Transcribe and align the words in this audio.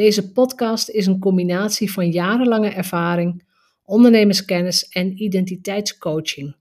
Deze 0.00 0.32
podcast 0.32 0.88
is 0.88 1.06
een 1.06 1.18
combinatie 1.18 1.92
van 1.92 2.10
jarenlange 2.10 2.68
ervaring, 2.68 3.44
ondernemerskennis 3.84 4.88
en 4.88 5.22
identiteitscoaching. 5.22 6.56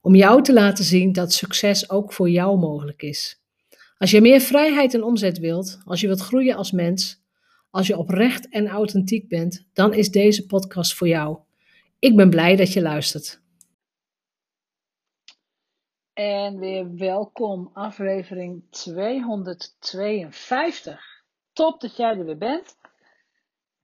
Om 0.00 0.14
jou 0.14 0.42
te 0.42 0.52
laten 0.52 0.84
zien 0.84 1.12
dat 1.12 1.32
succes 1.32 1.90
ook 1.90 2.12
voor 2.12 2.30
jou 2.30 2.58
mogelijk 2.58 3.02
is. 3.02 3.42
Als 3.98 4.10
je 4.10 4.20
meer 4.20 4.40
vrijheid 4.40 4.94
en 4.94 5.02
omzet 5.02 5.38
wilt, 5.38 5.80
als 5.84 6.00
je 6.00 6.06
wilt 6.06 6.20
groeien 6.20 6.56
als 6.56 6.72
mens, 6.72 7.22
als 7.70 7.86
je 7.86 7.98
oprecht 7.98 8.48
en 8.48 8.68
authentiek 8.68 9.28
bent, 9.28 9.66
dan 9.72 9.94
is 9.94 10.10
deze 10.10 10.46
podcast 10.46 10.94
voor 10.94 11.08
jou. 11.08 11.38
Ik 11.98 12.16
ben 12.16 12.30
blij 12.30 12.56
dat 12.56 12.72
je 12.72 12.82
luistert. 12.82 13.40
En 16.12 16.58
weer 16.58 16.96
welkom, 16.96 17.70
aflevering 17.72 18.62
252. 18.70 21.10
Top 21.52 21.80
dat 21.80 21.96
jij 21.96 22.18
er 22.18 22.24
weer 22.24 22.38
bent. 22.38 22.80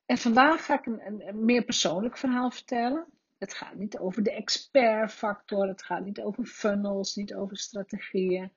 En 0.08 0.18
vandaag 0.18 0.64
ga 0.64 0.78
ik 0.78 0.86
een, 0.86 1.44
meer 1.44 1.64
persoonlijk 1.64 2.16
verhaal 2.16 2.50
vertellen. 2.50 3.06
Het 3.38 3.54
gaat 3.54 3.74
niet 3.74 3.98
over 3.98 4.22
de 4.22 4.32
expertfactor, 4.32 5.66
het 5.66 5.82
gaat 5.82 6.04
niet 6.04 6.20
over 6.20 6.45
funnels, 6.45 7.15
niet 7.15 7.34
over 7.34 7.56
strategieën. 7.56 8.52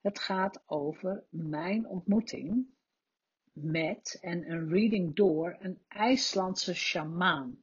Het 0.00 0.18
gaat 0.18 0.62
over 0.66 1.24
mijn 1.28 1.86
ontmoeting 1.86 2.66
met 3.52 4.18
en 4.20 4.50
een 4.50 4.68
reading 4.68 5.16
door 5.16 5.56
een 5.60 5.82
IJslandse 5.88 6.74
shamaan. 6.74 7.62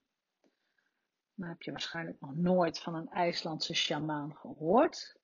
Nou 1.33 1.51
heb 1.51 1.61
je 1.61 1.71
waarschijnlijk 1.71 2.19
nog 2.19 2.35
nooit 2.35 2.79
van 2.79 2.95
een 2.95 3.09
IJslandse 3.09 3.73
shamaan 3.73 4.35
gehoord. 4.35 5.19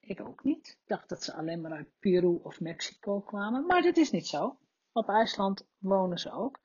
Ik 0.00 0.20
ook 0.20 0.44
niet. 0.44 0.68
Ik 0.68 0.86
dacht 0.86 1.08
dat 1.08 1.22
ze 1.22 1.34
alleen 1.34 1.60
maar 1.60 1.72
uit 1.72 1.98
Peru 1.98 2.40
of 2.42 2.60
Mexico 2.60 3.20
kwamen, 3.20 3.66
maar 3.66 3.82
dat 3.82 3.96
is 3.96 4.10
niet 4.10 4.26
zo. 4.26 4.58
Op 4.92 5.08
IJsland 5.08 5.66
wonen 5.78 6.18
ze 6.18 6.32
ook. 6.32 6.60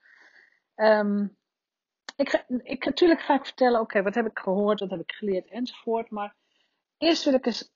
Um, 0.75 1.37
ik, 2.15 2.45
ik, 2.63 2.85
natuurlijk 2.85 3.21
ga 3.21 3.35
ik 3.35 3.45
vertellen, 3.45 3.79
oké, 3.79 4.01
wat 4.01 4.15
heb 4.15 4.25
ik 4.25 4.39
gehoord, 4.39 4.79
wat 4.79 4.89
heb 4.89 4.99
ik 4.99 5.11
geleerd 5.11 5.49
enzovoort. 5.49 6.09
Maar 6.09 6.35
eerst 6.97 7.23
wil 7.23 7.33
ik 7.33 7.45
eens 7.45 7.73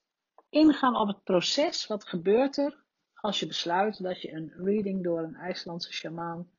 ingaan 0.48 0.96
op 0.96 1.08
het 1.08 1.22
proces. 1.22 1.86
Wat 1.86 2.04
gebeurt 2.04 2.56
er 2.56 2.84
als 3.14 3.40
je 3.40 3.46
besluit 3.46 4.02
dat 4.02 4.22
je 4.22 4.32
een 4.32 4.52
reading 4.56 5.02
door 5.02 5.18
een 5.18 5.34
IJslandse 5.34 5.92
shamaan 5.92 6.50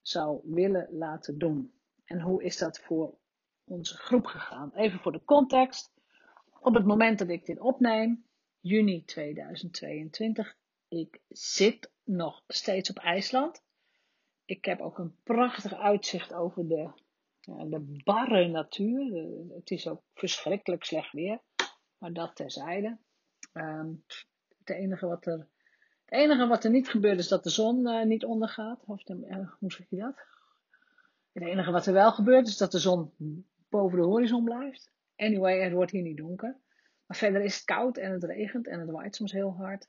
zou 0.00 0.40
willen 0.44 0.88
laten 0.90 1.38
doen? 1.38 1.72
En 2.04 2.20
hoe 2.20 2.42
is 2.42 2.58
dat 2.58 2.78
voor 2.78 3.18
onze 3.64 3.96
groep 3.96 4.26
gegaan? 4.26 4.72
Even 4.74 4.98
voor 4.98 5.12
de 5.12 5.24
context. 5.24 5.92
Op 6.60 6.74
het 6.74 6.84
moment 6.84 7.18
dat 7.18 7.28
ik 7.28 7.46
dit 7.46 7.60
opneem, 7.60 8.26
juni 8.60 9.04
2022, 9.04 10.56
ik 10.88 11.20
zit 11.28 11.90
nog 12.04 12.42
steeds 12.46 12.90
op 12.90 12.98
IJsland. 12.98 13.62
Ik 14.44 14.64
heb 14.64 14.80
ook 14.80 14.98
een 14.98 15.16
prachtig 15.22 15.74
uitzicht 15.74 16.32
over 16.32 16.68
de, 16.68 16.90
de 17.44 18.00
barre 18.04 18.48
natuur. 18.48 19.26
het 19.54 19.70
is 19.70 19.88
ook 19.88 20.02
verschrikkelijk 20.14 20.84
slecht 20.84 21.12
weer, 21.12 21.40
maar 21.98 22.12
dat 22.12 22.36
terzijde. 22.36 22.98
Um, 23.52 24.04
het, 24.58 24.76
enige 24.76 25.06
wat 25.06 25.26
er, 25.26 25.48
het 26.04 26.18
enige 26.20 26.46
wat 26.46 26.64
er 26.64 26.70
niet 26.70 26.88
gebeurt 26.88 27.18
is 27.18 27.28
dat 27.28 27.42
de 27.42 27.50
zon 27.50 27.88
uh, 27.88 28.04
niet 28.04 28.24
ondergaat. 28.24 28.84
Of 28.86 29.02
de, 29.02 29.26
uh, 29.28 29.52
hoe 29.58 29.72
zeg 29.72 29.86
je 29.88 29.96
dat? 29.96 30.14
Het 31.32 31.42
enige 31.42 31.70
wat 31.70 31.86
er 31.86 31.92
wel 31.92 32.12
gebeurt 32.12 32.46
is 32.46 32.56
dat 32.56 32.72
de 32.72 32.78
zon 32.78 33.12
boven 33.68 33.98
de 33.98 34.04
horizon 34.04 34.44
blijft. 34.44 34.92
Anyway, 35.16 35.62
het 35.62 35.72
wordt 35.72 35.90
hier 35.90 36.02
niet 36.02 36.16
donker. 36.16 36.56
Maar 37.06 37.16
verder 37.16 37.42
is 37.42 37.54
het 37.54 37.64
koud 37.64 37.96
en 37.96 38.12
het 38.12 38.24
regent 38.24 38.66
en 38.66 38.80
het 38.80 38.90
waait 38.90 39.16
soms 39.16 39.32
heel 39.32 39.54
hard. 39.54 39.88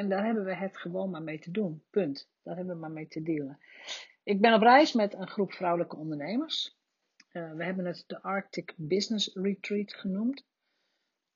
En 0.00 0.08
daar 0.08 0.24
hebben 0.24 0.44
we 0.44 0.54
het 0.54 0.76
gewoon 0.76 1.10
maar 1.10 1.22
mee 1.22 1.38
te 1.38 1.50
doen. 1.50 1.82
Punt. 1.90 2.30
Daar 2.42 2.56
hebben 2.56 2.74
we 2.74 2.80
maar 2.80 2.90
mee 2.90 3.08
te 3.08 3.22
dealen. 3.22 3.58
Ik 4.22 4.40
ben 4.40 4.54
op 4.54 4.62
reis 4.62 4.92
met 4.92 5.14
een 5.14 5.28
groep 5.28 5.52
vrouwelijke 5.52 5.96
ondernemers. 5.96 6.78
Uh, 7.32 7.52
we 7.52 7.64
hebben 7.64 7.84
het 7.84 8.04
de 8.06 8.22
Arctic 8.22 8.74
Business 8.76 9.34
Retreat 9.34 9.94
genoemd. 9.94 10.44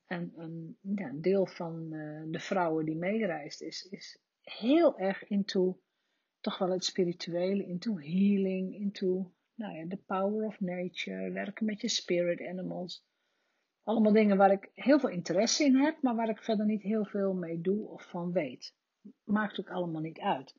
En 0.06 0.32
een, 0.36 0.78
ja, 0.80 1.10
deel 1.14 1.46
van 1.46 1.92
uh, 1.92 2.22
de 2.26 2.40
vrouwen 2.40 2.84
die 2.84 2.96
meereist 2.96 3.62
is, 3.62 3.88
is 3.90 4.18
heel 4.40 4.98
erg 4.98 5.28
into 5.28 5.80
toch 6.40 6.58
wel 6.58 6.70
het 6.70 6.84
spirituele, 6.84 7.66
into 7.66 7.98
healing, 7.98 8.74
into 8.74 9.32
nou 9.54 9.76
ja, 9.76 9.86
the 9.88 10.02
power 10.06 10.46
of 10.46 10.60
nature, 10.60 11.30
werken 11.30 11.66
met 11.66 11.80
je 11.80 11.88
spirit 11.88 12.40
animals. 12.40 13.04
Allemaal 13.84 14.12
dingen 14.12 14.36
waar 14.36 14.52
ik 14.52 14.70
heel 14.74 14.98
veel 14.98 15.08
interesse 15.08 15.64
in 15.64 15.76
heb, 15.76 16.02
maar 16.02 16.14
waar 16.14 16.28
ik 16.28 16.42
verder 16.42 16.66
niet 16.66 16.82
heel 16.82 17.04
veel 17.04 17.34
mee 17.34 17.60
doe 17.60 17.88
of 17.88 18.08
van 18.08 18.32
weet. 18.32 18.74
Maakt 19.24 19.60
ook 19.60 19.70
allemaal 19.70 20.00
niet 20.00 20.20
uit. 20.20 20.56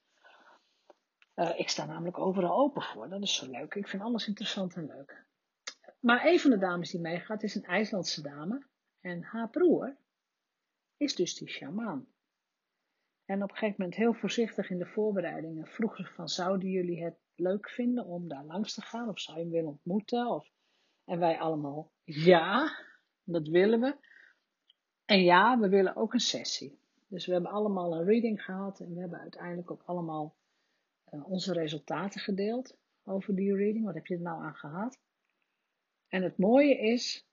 Uh, 1.35 1.59
ik 1.59 1.69
sta 1.69 1.85
namelijk 1.85 2.17
overal 2.17 2.57
open 2.57 2.81
voor. 2.81 3.09
Dat 3.09 3.21
is 3.21 3.35
zo 3.35 3.49
leuk. 3.49 3.75
Ik 3.75 3.87
vind 3.87 4.03
alles 4.03 4.27
interessant 4.27 4.75
en 4.75 4.85
leuk. 4.85 5.25
Maar 5.99 6.25
een 6.25 6.39
van 6.39 6.51
de 6.51 6.57
dames 6.57 6.91
die 6.91 7.01
meegaat 7.01 7.43
is 7.43 7.55
een 7.55 7.63
IJslandse 7.63 8.21
dame. 8.21 8.67
En 9.01 9.23
haar 9.23 9.49
broer 9.49 9.97
is 10.97 11.15
dus 11.15 11.35
die 11.35 11.49
shamaan. 11.49 12.07
En 13.25 13.43
op 13.43 13.49
een 13.49 13.55
gegeven 13.55 13.75
moment 13.77 13.97
heel 13.97 14.13
voorzichtig 14.13 14.69
in 14.69 14.77
de 14.77 14.85
voorbereidingen 14.85 15.67
vroeg 15.67 15.95
ze 15.95 16.05
van 16.05 16.27
zouden 16.27 16.69
jullie 16.69 17.03
het 17.03 17.17
leuk 17.35 17.69
vinden 17.69 18.05
om 18.05 18.27
daar 18.27 18.45
langs 18.45 18.73
te 18.73 18.81
gaan? 18.81 19.09
Of 19.09 19.19
zou 19.19 19.37
je 19.37 19.43
hem 19.43 19.51
willen 19.51 19.69
ontmoeten? 19.69 20.27
Of... 20.27 20.49
En 21.05 21.19
wij 21.19 21.39
allemaal 21.39 21.91
ja, 22.03 22.77
dat 23.25 23.47
willen 23.47 23.79
we. 23.79 23.95
En 25.05 25.23
ja, 25.23 25.59
we 25.59 25.69
willen 25.69 25.95
ook 25.95 26.13
een 26.13 26.19
sessie. 26.19 26.79
Dus 27.07 27.25
we 27.25 27.33
hebben 27.33 27.51
allemaal 27.51 27.95
een 27.95 28.05
reading 28.05 28.43
gehad 28.43 28.79
en 28.79 28.93
we 28.93 28.99
hebben 28.99 29.19
uiteindelijk 29.19 29.71
ook 29.71 29.83
allemaal 29.85 30.35
uh, 31.13 31.29
onze 31.29 31.53
resultaten 31.53 32.21
gedeeld 32.21 32.77
over 33.03 33.35
die 33.35 33.55
reading. 33.55 33.85
Wat 33.85 33.93
heb 33.93 34.05
je 34.05 34.15
er 34.15 34.21
nou 34.21 34.43
aan 34.43 34.55
gehad? 34.55 34.99
En 36.07 36.23
het 36.23 36.37
mooie 36.37 36.77
is 36.77 37.27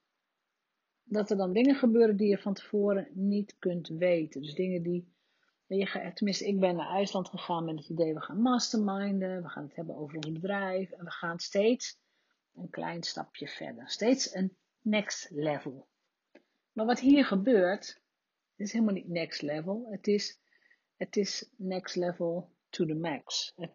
dat 1.03 1.29
er 1.29 1.37
dan 1.37 1.53
dingen 1.53 1.75
gebeuren 1.75 2.17
die 2.17 2.29
je 2.29 2.37
van 2.37 2.53
tevoren 2.53 3.07
niet 3.13 3.55
kunt 3.59 3.87
weten. 3.87 4.41
Dus 4.41 4.55
dingen 4.55 4.83
die. 4.83 5.11
Je, 5.67 6.11
tenminste, 6.13 6.47
ik 6.47 6.59
ben 6.59 6.75
naar 6.75 6.89
IJsland 6.89 7.29
gegaan 7.29 7.65
met 7.65 7.77
het 7.77 7.89
idee: 7.89 8.13
we 8.13 8.21
gaan 8.21 8.41
masterminden, 8.41 9.41
we 9.41 9.49
gaan 9.49 9.63
het 9.63 9.75
hebben 9.75 9.95
over 9.95 10.15
ons 10.15 10.31
bedrijf 10.31 10.91
en 10.91 11.05
we 11.05 11.11
gaan 11.11 11.39
steeds 11.39 11.99
een 12.55 12.69
klein 12.69 13.03
stapje 13.03 13.47
verder. 13.47 13.89
Steeds 13.89 14.35
een 14.35 14.57
next 14.83 15.29
level. 15.31 15.87
Maar 16.71 16.85
wat 16.85 16.99
hier 16.99 17.25
gebeurt, 17.25 18.01
is 18.55 18.71
helemaal 18.71 18.93
niet 18.93 19.07
next 19.07 19.41
level. 19.41 19.87
Het 19.89 20.07
is, 20.07 20.39
het 20.95 21.15
is 21.15 21.49
next 21.55 21.95
level 21.95 22.51
to 22.69 22.85
the 22.85 22.93
max. 22.93 23.53
Het, 23.55 23.73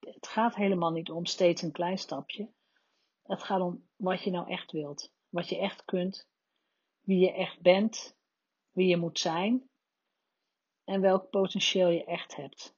het 0.00 0.26
gaat 0.26 0.54
helemaal 0.54 0.90
niet 0.90 1.10
om 1.10 1.26
steeds 1.26 1.62
een 1.62 1.72
klein 1.72 1.98
stapje. 1.98 2.50
Het 3.22 3.42
gaat 3.42 3.60
om 3.60 3.88
wat 3.96 4.22
je 4.22 4.30
nou 4.30 4.50
echt 4.50 4.72
wilt. 4.72 5.12
Wat 5.28 5.48
je 5.48 5.58
echt 5.58 5.84
kunt. 5.84 6.28
Wie 7.00 7.18
je 7.18 7.32
echt 7.32 7.60
bent. 7.60 8.16
Wie 8.70 8.86
je 8.88 8.96
moet 8.96 9.18
zijn. 9.18 9.68
En 10.84 11.00
welk 11.00 11.30
potentieel 11.30 11.88
je 11.88 12.04
echt 12.04 12.36
hebt. 12.36 12.74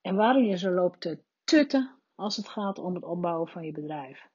En 0.00 0.16
waarom 0.16 0.44
je 0.44 0.58
zo 0.58 0.70
loopt 0.70 1.00
te 1.00 1.22
tutten 1.44 2.00
als 2.14 2.36
het 2.36 2.48
gaat 2.48 2.78
om 2.78 2.94
het 2.94 3.04
opbouwen 3.04 3.48
van 3.48 3.64
je 3.64 3.72
bedrijf. 3.72 4.28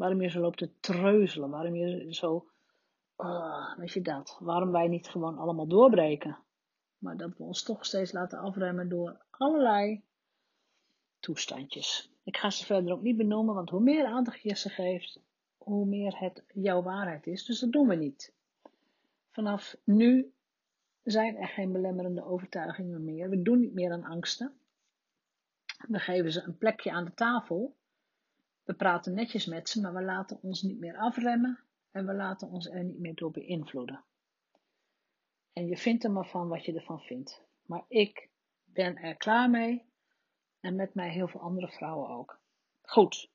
Waarom 0.00 0.20
je 0.20 0.28
zo 0.28 0.40
loopt 0.40 0.58
te 0.58 0.70
treuzelen. 0.80 1.50
Waarom 1.50 1.74
je 1.74 2.14
zo, 2.14 2.50
uh, 3.18 3.76
weet 3.76 3.92
je 3.92 4.02
dat. 4.02 4.38
Waarom 4.40 4.70
wij 4.70 4.88
niet 4.88 5.08
gewoon 5.08 5.38
allemaal 5.38 5.66
doorbreken. 5.66 6.38
Maar 6.98 7.16
dat 7.16 7.36
we 7.36 7.44
ons 7.44 7.62
toch 7.62 7.86
steeds 7.86 8.12
laten 8.12 8.38
afremmen 8.38 8.88
door 8.88 9.20
allerlei 9.30 10.02
toestandjes. 11.18 12.12
Ik 12.24 12.36
ga 12.36 12.50
ze 12.50 12.64
verder 12.64 12.92
ook 12.92 13.02
niet 13.02 13.16
benoemen, 13.16 13.54
want 13.54 13.70
hoe 13.70 13.80
meer 13.80 14.04
aandacht 14.04 14.42
je 14.42 14.56
ze 14.56 14.68
geeft, 14.68 15.20
hoe 15.58 15.86
meer 15.86 16.18
het 16.18 16.44
jouw 16.54 16.82
waarheid 16.82 17.26
is. 17.26 17.44
Dus 17.44 17.60
dat 17.60 17.72
doen 17.72 17.88
we 17.88 17.94
niet. 17.94 18.32
Vanaf 19.30 19.76
nu 19.84 20.32
zijn 21.02 21.36
er 21.36 21.48
geen 21.48 21.72
belemmerende 21.72 22.24
overtuigingen 22.24 23.04
meer. 23.04 23.28
We 23.28 23.42
doen 23.42 23.60
niet 23.60 23.74
meer 23.74 23.92
aan 23.92 24.04
angsten. 24.04 24.52
We 25.88 25.98
geven 25.98 26.32
ze 26.32 26.42
een 26.42 26.58
plekje 26.58 26.92
aan 26.92 27.04
de 27.04 27.14
tafel. 27.14 27.78
We 28.70 28.76
praten 28.76 29.14
netjes 29.14 29.46
met 29.46 29.68
ze, 29.68 29.80
maar 29.80 29.94
we 29.94 30.02
laten 30.02 30.38
ons 30.42 30.62
niet 30.62 30.78
meer 30.78 30.96
afremmen 30.96 31.58
en 31.90 32.06
we 32.06 32.14
laten 32.14 32.48
ons 32.48 32.66
er 32.66 32.84
niet 32.84 32.98
meer 32.98 33.14
door 33.14 33.30
beïnvloeden. 33.30 34.04
En 35.52 35.66
je 35.66 35.76
vindt 35.76 36.04
er 36.04 36.10
maar 36.10 36.26
van 36.26 36.48
wat 36.48 36.64
je 36.64 36.74
ervan 36.74 37.00
vindt. 37.00 37.44
Maar 37.62 37.84
ik 37.88 38.28
ben 38.64 38.96
er 38.96 39.16
klaar 39.16 39.50
mee. 39.50 39.84
En 40.60 40.76
met 40.76 40.94
mij 40.94 41.10
heel 41.10 41.28
veel 41.28 41.40
andere 41.40 41.68
vrouwen 41.68 42.08
ook. 42.08 42.40
Goed. 42.82 43.30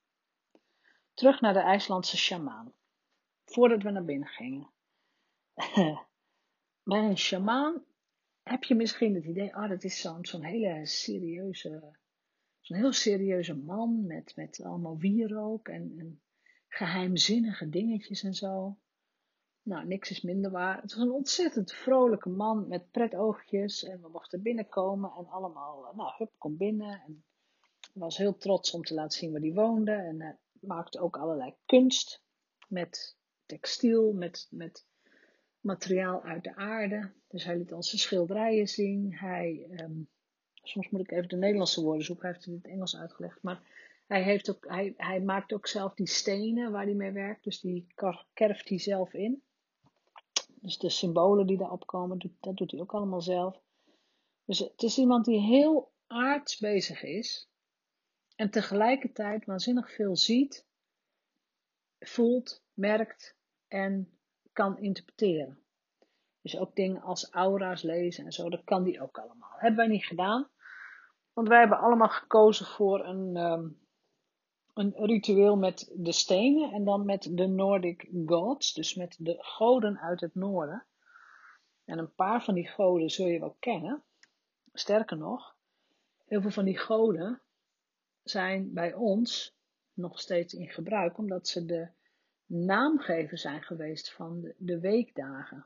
terug 1.14 1.42
naar 1.42 1.54
de 1.54 1.60
IJslandse 1.60 2.18
shamaan. 2.18 2.74
Voordat 3.46 3.84
we 3.84 3.92
naar 3.92 4.06
binnen 4.06 4.28
gingen. 4.28 4.70
Bij 6.84 7.04
een 7.04 7.18
shamaan 7.18 7.84
heb 8.44 8.64
je 8.64 8.76
misschien 8.76 9.16
het 9.16 9.26
idee, 9.26 9.56
oh, 9.56 9.70
dat 9.70 9.84
is 9.84 10.02
zo'n 10.02 10.26
zo'n 10.26 10.44
hele 10.44 10.86
serieuze, 10.86 11.98
zo'n 12.66 12.78
heel 12.78 12.94
serieuze 12.94 13.56
man 13.56 14.06
met, 14.06 14.36
met 14.36 14.62
allemaal 14.64 14.98
wierook 14.98 15.68
en, 15.68 15.94
en 15.98 16.22
geheimzinnige 16.68 17.70
dingetjes 17.70 18.24
en 18.24 18.34
zo. 18.34 18.78
Nou, 19.62 19.88
niks 19.88 20.12
is 20.12 20.22
minder 20.22 20.52
waar. 20.52 20.82
Het 20.82 20.94
was 20.94 21.04
een 21.04 21.12
ontzettend 21.12 21.74
vrolijke 21.74 22.30
man 22.30 22.68
met 22.68 22.92
pret 22.92 23.16
oogjes. 23.16 23.84
En 23.84 24.02
we 24.02 24.10
mochten 24.10 24.42
binnenkomen 24.42 25.12
en 25.18 25.28
allemaal, 25.28 25.94
nou, 25.96 26.14
hup, 26.18 26.32
kom 26.38 26.58
binnen. 26.58 27.02
En 27.08 27.24
was 27.94 28.18
heel 28.18 28.38
trots 28.38 28.72
om 28.72 28.82
te 28.82 28.94
laten 28.94 29.18
zien 29.18 29.32
waar 29.32 29.42
hij 29.42 29.54
woonde. 29.54 29.92
En 29.92 30.22
hij 30.22 30.38
maakte 30.60 31.00
ook 31.00 31.18
allerlei 31.18 31.56
kunst 31.66 32.24
met 32.68 33.18
textiel, 33.46 34.14
met, 34.14 34.48
met 34.50 34.86
materiaal 35.60 36.24
uit 36.24 36.44
de 36.44 36.56
aarde. 36.56 37.12
Dus 37.28 37.44
hij 37.44 37.58
liet 37.58 37.74
ons 37.74 38.02
schilderijen 38.02 38.68
zien. 38.68 39.14
Hij, 39.14 39.68
um, 39.70 40.10
soms 40.68 40.90
moet 40.90 41.02
ik 41.02 41.12
even 41.12 41.30
de 41.30 41.36
Nederlandse 41.36 41.82
woorden 41.82 42.06
zoeken, 42.06 42.26
hij 42.26 42.34
heeft 42.34 42.46
het 42.46 42.56
in 42.56 42.62
het 42.62 42.72
Engels 42.72 42.98
uitgelegd. 42.98 43.42
Maar 43.42 43.62
hij, 44.08 44.24
heeft 44.24 44.50
ook, 44.50 44.66
hij, 44.98 45.22
maakt 45.22 45.54
ook 45.54 45.68
zelf 45.68 45.94
die 45.94 46.08
stenen 46.08 46.72
waar 46.72 46.84
hij 46.84 46.94
mee 46.94 47.12
werkt. 47.12 47.44
Dus 47.44 47.60
die 47.60 47.88
kerft 48.34 48.70
hij 48.70 48.80
zelf 48.80 49.14
in. 49.14 49.44
Dus 50.62 50.78
de 50.78 50.90
symbolen 50.90 51.48
die 51.48 51.58
daarop 51.58 51.88
komen, 51.88 52.32
dat 52.40 52.58
doet 52.58 52.72
hij 52.72 52.80
ook 52.80 52.94
allemaal 52.94 53.22
zelf. 53.22 53.62
Dus 54.46 54.60
het 54.60 54.84
is 54.84 54.98
iemand 54.98 55.26
die 55.26 55.40
heel 55.40 55.92
aards 56.08 56.58
bezig 56.58 57.04
is. 57.04 57.50
En 58.36 58.50
tegelijkertijd 58.50 59.46
waanzinnig 59.46 59.92
veel 59.92 60.16
ziet, 60.16 60.66
voelt, 62.00 62.64
merkt 62.74 63.36
en 63.68 64.18
kan 64.52 64.78
interpreteren. 64.78 65.60
Dus 66.42 66.58
ook 66.58 66.76
dingen 66.76 67.02
als 67.02 67.30
aura's 67.30 67.82
lezen 67.82 68.26
en 68.26 68.32
zo, 68.32 68.50
dat 68.50 68.64
kan 68.64 68.84
die 68.84 69.02
ook 69.02 69.18
allemaal. 69.18 69.54
hebben 69.58 69.78
wij 69.78 69.88
niet 69.88 70.06
gedaan. 70.06 70.50
Want 71.36 71.48
wij 71.48 71.60
hebben 71.60 71.80
allemaal 71.80 72.10
gekozen 72.10 72.66
voor 72.66 73.06
een, 73.06 73.36
ehm, 73.36 73.68
een 74.74 74.94
ritueel 75.06 75.58
met 75.58 75.92
de 75.96 76.12
stenen 76.12 76.72
en 76.72 76.84
dan 76.84 77.06
met 77.06 77.30
de 77.32 77.48
Nordic 77.48 78.10
gods, 78.26 78.74
dus 78.74 78.96
met 78.96 79.16
de 79.20 79.36
goden 79.40 80.00
uit 80.00 80.22
het 80.22 80.36
noorden. 80.36 80.86
En 81.86 81.98
een 81.98 82.14
paar 82.14 82.44
van 82.44 82.54
die 82.54 82.68
goden 82.68 83.10
zul 83.10 83.28
je 83.28 83.40
wel 83.40 83.56
kennen. 83.60 84.04
Sterker 84.74 85.18
nog, 85.18 85.56
heel 86.26 86.42
veel 86.42 86.52
van 86.52 86.66
die 86.66 86.78
goden 86.78 87.42
zijn 88.24 88.74
bij 88.74 88.94
ons 88.94 89.58
nog 89.94 90.20
steeds 90.20 90.54
in 90.54 90.70
gebruik, 90.70 91.18
omdat 91.18 91.48
ze 91.48 91.66
de 91.66 91.88
naamgever 92.46 93.38
zijn 93.38 93.64
geweest 93.64 94.14
van 94.14 94.54
de, 94.58 94.80
weekdagen. 94.80 95.66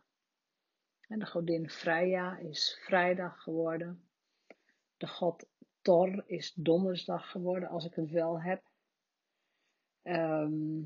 En 1.07 1.19
de 1.19 1.25
godin 1.25 1.69
Freya 1.69 2.37
is 2.37 2.81
vrijdag 2.85 3.41
geworden. 3.43 4.03
De 4.97 5.07
god 5.07 5.45
Thor 5.89 6.23
is 6.25 6.53
donderdag 6.53 7.31
geworden, 7.31 7.69
als 7.69 7.85
ik 7.85 7.93
het 7.93 8.09
wel 8.09 8.41
heb. 8.41 8.63
Um, 10.03 10.83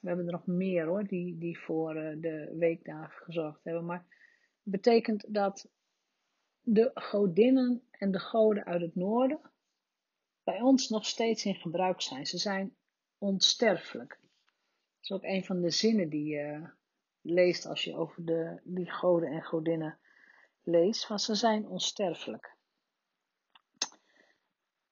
we 0.00 0.08
hebben 0.08 0.26
er 0.26 0.32
nog 0.32 0.46
meer 0.46 0.86
hoor, 0.86 1.06
die, 1.06 1.38
die 1.38 1.58
voor 1.58 1.96
uh, 1.96 2.22
de 2.22 2.54
weekdagen 2.58 3.24
gezorgd 3.24 3.64
hebben. 3.64 3.84
Maar 3.84 4.06
het 4.62 4.72
betekent 4.72 5.34
dat 5.34 5.68
de 6.60 6.90
godinnen 6.94 7.82
en 7.90 8.10
de 8.10 8.18
goden 8.18 8.64
uit 8.64 8.80
het 8.80 8.94
noorden 8.94 9.40
bij 10.44 10.60
ons 10.60 10.88
nog 10.88 11.06
steeds 11.06 11.44
in 11.44 11.54
gebruik 11.54 12.00
zijn. 12.00 12.26
Ze 12.26 12.38
zijn 12.38 12.76
onsterfelijk. 13.18 14.18
Dat 14.20 15.02
is 15.02 15.10
ook 15.10 15.24
een 15.24 15.44
van 15.44 15.60
de 15.60 15.70
zinnen 15.70 16.08
die 16.08 16.24
je 16.24 16.70
leest 17.20 17.66
als 17.66 17.84
je 17.84 17.96
over 17.96 18.24
de, 18.24 18.60
die 18.64 18.90
goden 18.90 19.28
en 19.28 19.42
godinnen 19.42 19.98
leest. 20.62 21.08
Want 21.08 21.22
ze 21.22 21.34
zijn 21.34 21.68
onsterfelijk. 21.68 22.56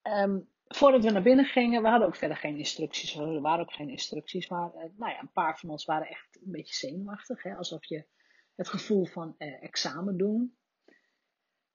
Um, 0.06 0.48
voordat 0.66 1.04
we 1.04 1.10
naar 1.10 1.22
binnen 1.22 1.44
gingen, 1.44 1.82
we 1.82 1.88
hadden 1.88 2.08
ook 2.08 2.16
verder 2.16 2.36
geen 2.36 2.56
instructies. 2.56 3.14
Er 3.14 3.40
waren 3.40 3.60
ook 3.60 3.72
geen 3.72 3.90
instructies. 3.90 4.48
Maar 4.48 4.74
uh, 4.74 4.82
nou 4.96 5.12
ja, 5.12 5.20
een 5.20 5.32
paar 5.32 5.58
van 5.58 5.70
ons 5.70 5.84
waren 5.84 6.08
echt 6.08 6.38
een 6.44 6.50
beetje 6.50 6.74
zenuwachtig. 6.74 7.42
Hè? 7.42 7.54
Alsof 7.54 7.84
je 7.84 8.04
het 8.54 8.68
gevoel 8.68 9.04
van 9.04 9.34
uh, 9.38 9.62
examen 9.62 10.16
doen. 10.16 10.56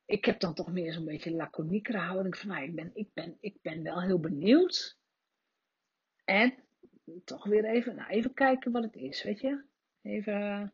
Ik 0.06 0.26
heb 0.26 0.40
dan 0.40 0.54
toch 0.54 0.72
meer 0.72 0.94
zo'n 0.94 1.06
beetje 1.06 1.32
laconiekere 1.32 1.98
houding 1.98 2.38
van, 2.38 2.48
nou, 2.50 2.64
ik 2.64 2.76
ben, 2.76 2.92
ik, 2.94 3.14
ben, 3.14 3.38
ik 3.40 3.58
ben 3.62 3.84
wel 3.84 4.02
heel 4.02 4.20
benieuwd. 4.20 5.00
En 6.26 6.54
toch 7.24 7.46
weer 7.46 7.66
even, 7.66 7.96
nou, 7.96 8.10
even 8.10 8.34
kijken 8.34 8.72
wat 8.72 8.84
het 8.84 8.96
is, 8.96 9.24
weet 9.24 9.40
je. 9.40 9.64
Even, 10.02 10.74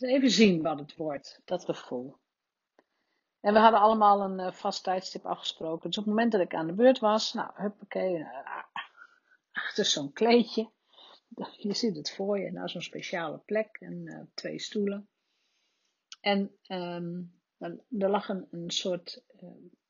even 0.00 0.30
zien 0.30 0.62
wat 0.62 0.78
het 0.78 0.96
wordt, 0.96 1.40
dat 1.44 1.64
gevoel. 1.64 2.16
En 3.40 3.52
we 3.52 3.58
hadden 3.58 3.80
allemaal 3.80 4.20
een 4.20 4.38
uh, 4.38 4.52
vast 4.52 4.82
tijdstip 4.82 5.26
afgesproken. 5.26 5.88
Dus 5.88 5.98
op 5.98 6.04
het 6.04 6.14
moment 6.14 6.32
dat 6.32 6.40
ik 6.40 6.54
aan 6.54 6.66
de 6.66 6.74
beurt 6.74 6.98
was, 6.98 7.32
nou, 7.32 7.50
huppakee, 7.54 8.18
uh, 8.18 8.28
achter 9.52 9.84
zo'n 9.84 10.12
kleedje. 10.12 10.70
Je 11.56 11.74
ziet 11.74 11.96
het 11.96 12.14
voor 12.14 12.38
je, 12.38 12.52
nou 12.52 12.68
zo'n 12.68 12.80
speciale 12.80 13.38
plek 13.38 13.76
en 13.80 14.06
uh, 14.06 14.20
twee 14.34 14.60
stoelen. 14.60 15.08
En 16.20 16.56
um, 16.68 17.34
er 17.98 18.10
lag 18.10 18.28
een, 18.28 18.70
soort, 18.70 19.24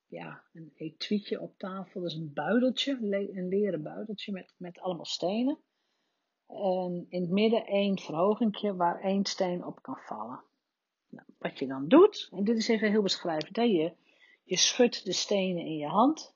ja, 0.07 0.43
een 0.53 0.73
etuietje 0.75 1.41
op 1.41 1.59
tafel. 1.59 2.01
Dus 2.01 2.15
een 2.15 2.33
buideltje, 2.33 2.99
een 3.33 3.49
leren 3.49 3.83
buideltje 3.83 4.33
met, 4.33 4.55
met 4.57 4.81
allemaal 4.81 5.05
stenen. 5.05 5.59
En 6.47 7.07
in 7.09 7.23
het 7.23 7.31
midden 7.31 7.67
één 7.67 7.99
verhogingje 7.99 8.77
waar 8.77 9.01
één 9.01 9.25
steen 9.25 9.65
op 9.65 9.83
kan 9.83 9.97
vallen. 9.97 10.45
Wat 11.39 11.59
je 11.59 11.67
dan 11.67 11.89
doet, 11.89 12.29
en 12.33 12.45
dit 12.45 12.57
is 12.57 12.69
even 12.69 12.91
heel 12.91 13.03
beschrijvend, 13.03 13.57
hè? 13.57 13.63
Je, 13.63 13.93
je 14.45 14.57
schudt 14.57 15.05
de 15.05 15.13
stenen 15.13 15.65
in 15.65 15.77
je 15.77 15.87
hand 15.87 16.35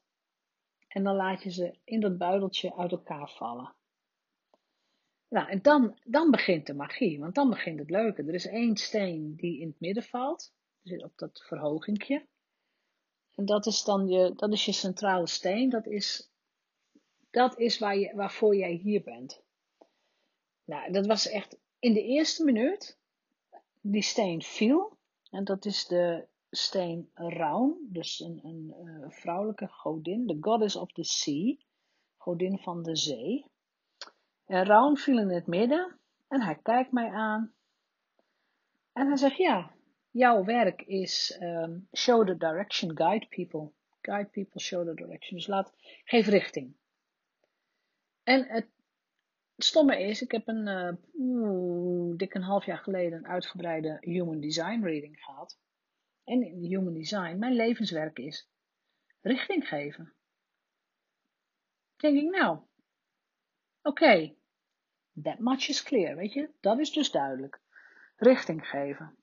en 0.88 1.04
dan 1.04 1.16
laat 1.16 1.42
je 1.42 1.50
ze 1.50 1.78
in 1.84 2.00
dat 2.00 2.18
buideltje 2.18 2.76
uit 2.76 2.90
elkaar 2.90 3.30
vallen. 3.30 3.74
Nou, 5.28 5.48
en 5.48 5.62
dan, 5.62 5.98
dan 6.04 6.30
begint 6.30 6.66
de 6.66 6.74
magie, 6.74 7.20
want 7.20 7.34
dan 7.34 7.50
begint 7.50 7.78
het 7.78 7.90
leuke. 7.90 8.22
Er 8.22 8.34
is 8.34 8.46
één 8.46 8.76
steen 8.76 9.34
die 9.36 9.60
in 9.60 9.68
het 9.68 9.80
midden 9.80 10.02
valt, 10.02 10.52
op 10.82 11.12
dat 11.16 11.42
verhogingje. 11.46 12.26
En 13.34 13.44
dat 13.44 13.66
is 13.66 13.84
dan 13.84 14.08
je, 14.08 14.32
dat 14.36 14.52
is 14.52 14.64
je 14.64 14.72
centrale 14.72 15.26
steen, 15.26 15.68
dat 15.68 15.86
is, 15.86 16.30
dat 17.30 17.58
is 17.58 17.78
waar 17.78 17.96
je, 17.96 18.14
waarvoor 18.14 18.56
jij 18.56 18.72
hier 18.72 19.02
bent. 19.02 19.42
Nou, 20.64 20.92
dat 20.92 21.06
was 21.06 21.28
echt 21.28 21.58
in 21.78 21.92
de 21.92 22.02
eerste 22.02 22.44
minuut 22.44 23.00
die 23.80 24.02
steen 24.02 24.42
viel. 24.42 24.99
En 25.30 25.44
dat 25.44 25.64
is 25.64 25.87
de 25.87 26.26
steen 26.50 27.10
Raun, 27.14 27.78
dus 27.88 28.20
een, 28.20 28.40
een 28.42 28.75
uh, 28.82 29.10
vrouwelijke 29.10 29.66
godin, 29.66 30.26
de 30.26 30.37
goddess 30.40 30.76
of 30.76 30.92
the 30.92 31.04
sea, 31.04 31.56
godin 32.16 32.58
van 32.58 32.82
de 32.82 32.96
zee. 32.96 33.46
En 34.46 34.64
Raun 34.64 34.96
viel 34.96 35.18
in 35.18 35.30
het 35.30 35.46
midden 35.46 35.99
en 36.28 36.42
hij 36.42 36.58
kijkt 36.62 36.92
mij 36.92 37.10
aan. 37.10 37.52
En 38.92 39.06
hij 39.06 39.16
zegt, 39.16 39.37
ja, 39.37 39.75
jouw 40.10 40.44
werk 40.44 40.82
is 40.82 41.38
um, 41.40 41.88
show 41.92 42.26
the 42.26 42.37
direction, 42.37 42.96
guide 42.96 43.26
people. 43.26 43.72
Guide 44.00 44.28
people, 44.28 44.60
show 44.60 44.87
the 44.87 44.94
direction. 44.94 45.37
Dus 45.37 45.46
laat, 45.46 45.72
geef 46.04 46.26
richting. 46.26 46.75
En 48.22 48.46
het 48.49 48.68
het 49.61 49.69
stomme 49.69 50.00
is, 50.00 50.23
ik 50.23 50.31
heb 50.31 50.49
een 50.49 50.67
uh, 51.12 52.17
dik 52.17 52.35
een 52.35 52.43
half 52.43 52.64
jaar 52.64 52.79
geleden 52.79 53.19
een 53.19 53.26
uitgebreide 53.26 53.97
Human 54.00 54.40
Design 54.40 54.83
reading 54.83 55.21
gehad. 55.21 55.59
En 56.25 56.43
in 56.43 56.64
Human 56.64 56.95
Design, 56.95 57.38
mijn 57.38 57.55
levenswerk 57.55 58.19
is 58.19 58.49
richting 59.21 59.69
geven. 59.69 60.14
Denk 61.97 62.17
ik 62.17 62.31
nou, 62.31 62.59
oké, 63.83 64.35
that 65.23 65.38
much 65.38 65.69
is 65.69 65.83
clear, 65.83 66.17
weet 66.17 66.33
je, 66.33 66.50
dat 66.61 66.79
is 66.79 66.93
dus 66.93 67.11
duidelijk. 67.11 67.61
Richting 68.17 68.69
geven. 68.69 69.17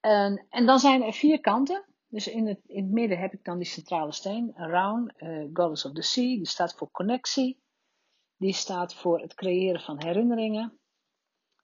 En, 0.00 0.46
en 0.48 0.66
dan 0.66 0.78
zijn 0.78 1.02
er 1.02 1.12
vier 1.12 1.40
kanten. 1.40 1.84
Dus 2.08 2.28
in 2.28 2.46
het, 2.46 2.60
in 2.66 2.82
het 2.84 2.92
midden 2.92 3.18
heb 3.18 3.32
ik 3.32 3.44
dan 3.44 3.58
die 3.58 3.66
centrale 3.66 4.12
steen, 4.12 4.54
around, 4.56 5.12
uh, 5.18 5.48
Goddess 5.52 5.84
of 5.84 5.92
the 5.92 6.02
Sea, 6.02 6.36
die 6.36 6.46
staat 6.46 6.74
voor 6.74 6.90
connectie. 6.90 7.64
Die 8.38 8.52
staat 8.52 8.94
voor 8.94 9.20
het 9.20 9.34
creëren 9.34 9.80
van 9.80 10.02
herinneringen. 10.02 10.78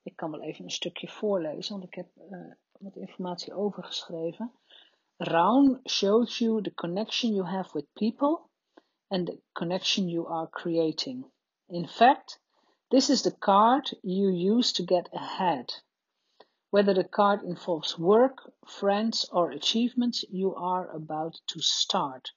Ik 0.03 0.17
kan 0.17 0.31
wel 0.31 0.41
even 0.41 0.65
een 0.65 0.71
stukje 0.71 1.09
voorlezen, 1.09 1.73
want 1.73 1.85
ik 1.85 1.95
heb 1.95 2.09
uh, 2.31 2.53
wat 2.79 2.97
informatie 2.97 3.55
overgeschreven. 3.55 4.53
Raun 5.17 5.81
shows 5.85 6.39
you 6.39 6.63
the 6.63 6.75
connection 6.75 7.35
you 7.35 7.47
have 7.47 7.71
with 7.73 7.93
people 7.93 8.41
and 9.09 9.27
the 9.27 9.41
connection 9.53 10.09
you 10.09 10.29
are 10.29 10.49
creating. 10.51 11.27
In 11.67 11.89
fact, 11.89 12.41
this 12.89 13.11
is 13.11 13.23
the 13.23 13.39
card 13.39 13.99
you 14.01 14.57
use 14.57 14.73
to 14.73 14.85
get 14.85 15.09
ahead. 15.13 15.83
Whether 16.69 16.95
the 16.95 17.09
card 17.09 17.43
involves 17.43 17.99
work, 17.99 18.53
friends, 18.65 19.29
or 19.31 19.51
achievements 19.51 20.25
you 20.31 20.55
are 20.55 20.91
about 20.91 21.41
to 21.47 21.61
start. 21.61 22.33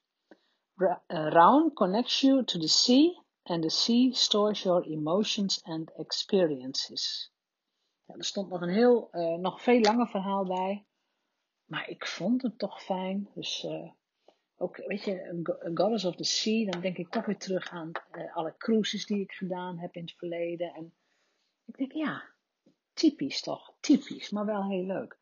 Raun 1.09 1.73
connects 1.73 2.21
you 2.21 2.43
to 2.43 2.57
the 2.57 2.67
sea 2.67 3.15
and 3.45 3.61
the 3.61 3.69
sea 3.69 4.11
stores 4.13 4.63
your 4.63 4.83
emotions 4.83 5.63
and 5.63 5.91
experiences. 5.97 7.31
Ja, 8.05 8.15
er 8.15 8.23
stond 8.23 8.49
nog 8.49 8.61
een 8.61 8.73
heel, 8.73 9.09
uh, 9.11 9.35
nog 9.35 9.61
veel 9.61 9.79
langer 9.79 10.07
verhaal 10.07 10.45
bij. 10.45 10.85
Maar 11.65 11.89
ik 11.89 12.07
vond 12.07 12.41
het 12.41 12.57
toch 12.57 12.83
fijn. 12.83 13.29
Dus 13.33 13.63
uh, 13.63 13.91
ook, 14.57 14.77
weet 14.77 15.03
je, 15.03 15.41
Goddess 15.73 16.05
of 16.05 16.15
the 16.15 16.23
Sea, 16.23 16.71
dan 16.71 16.81
denk 16.81 16.97
ik 16.97 17.09
toch 17.09 17.25
weer 17.25 17.37
terug 17.37 17.69
aan 17.69 17.91
uh, 18.11 18.35
alle 18.35 18.55
cruises 18.57 19.05
die 19.05 19.21
ik 19.21 19.31
gedaan 19.31 19.77
heb 19.77 19.95
in 19.95 20.01
het 20.01 20.15
verleden. 20.17 20.73
En 20.73 20.93
ik 21.65 21.77
denk, 21.77 21.91
ja, 21.91 22.23
typisch 22.93 23.41
toch? 23.41 23.73
Typisch, 23.79 24.29
maar 24.29 24.45
wel 24.45 24.69
heel 24.69 24.85
leuk. 24.85 25.17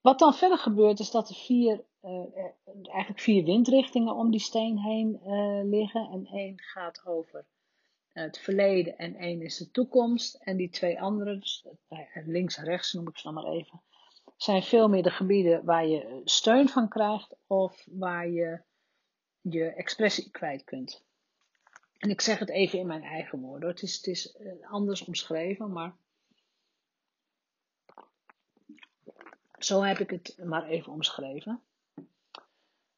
Wat 0.00 0.18
dan 0.18 0.34
verder 0.34 0.58
gebeurt 0.58 0.98
is 0.98 1.10
dat 1.10 1.28
er 1.28 1.34
vier, 1.34 1.84
eigenlijk 2.02 3.20
vier 3.20 3.44
windrichtingen 3.44 4.14
om 4.14 4.30
die 4.30 4.40
steen 4.40 4.78
heen 4.78 5.20
uh, 5.26 5.60
liggen. 5.64 6.08
En 6.10 6.26
één 6.26 6.60
gaat 6.60 7.06
over 7.06 7.44
het 8.12 8.38
verleden 8.38 8.98
en 8.98 9.14
één 9.14 9.42
is 9.42 9.56
de 9.56 9.70
toekomst. 9.70 10.34
En 10.34 10.56
die 10.56 10.70
twee 10.70 11.00
andere, 11.00 11.38
dus 11.38 11.66
links 12.24 12.56
en 12.56 12.64
rechts 12.64 12.92
noem 12.92 13.08
ik 13.08 13.16
ze 13.18 13.30
nog 13.30 13.42
maar 13.42 13.52
even, 13.52 13.82
zijn 14.36 14.62
veel 14.62 14.88
meer 14.88 15.02
de 15.02 15.10
gebieden 15.10 15.64
waar 15.64 15.86
je 15.86 16.20
steun 16.24 16.68
van 16.68 16.88
krijgt 16.88 17.36
of 17.46 17.86
waar 17.90 18.28
je 18.28 18.62
je 19.40 19.64
expressie 19.64 20.30
kwijt 20.30 20.64
kunt. 20.64 21.04
En 21.98 22.10
ik 22.10 22.20
zeg 22.20 22.38
het 22.38 22.50
even 22.50 22.78
in 22.78 22.86
mijn 22.86 23.02
eigen 23.02 23.40
woorden. 23.40 23.68
Het 23.68 23.82
is, 23.82 23.96
het 23.96 24.06
is 24.06 24.36
anders 24.62 25.04
omschreven, 25.04 25.72
maar 25.72 25.94
Zo 29.64 29.82
heb 29.82 29.98
ik 29.98 30.10
het 30.10 30.38
maar 30.44 30.66
even 30.66 30.92
omschreven. 30.92 31.62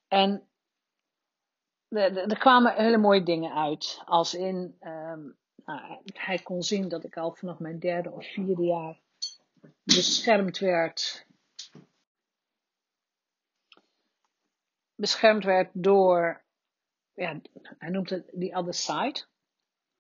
En 0.09 0.49
er 1.89 2.39
kwamen 2.39 2.75
hele 2.75 2.99
mooie 2.99 3.23
dingen 3.23 3.55
uit. 3.55 4.03
Als 4.05 4.35
in, 4.35 4.77
um, 4.81 5.37
nou, 5.65 6.03
hij 6.05 6.39
kon 6.39 6.63
zien 6.63 6.89
dat 6.89 7.05
ik 7.05 7.17
al 7.17 7.33
vanaf 7.33 7.59
mijn 7.59 7.79
derde 7.79 8.11
of 8.11 8.27
vierde 8.27 8.63
jaar 8.63 9.01
beschermd 9.83 10.59
werd. 10.59 11.27
Beschermd 14.95 15.45
werd 15.45 15.71
door, 15.73 16.45
ja, 17.13 17.41
hij 17.79 17.91
noemt 17.91 18.11
het 18.11 18.29
the 18.29 18.51
other 18.55 18.75
side. 18.75 19.25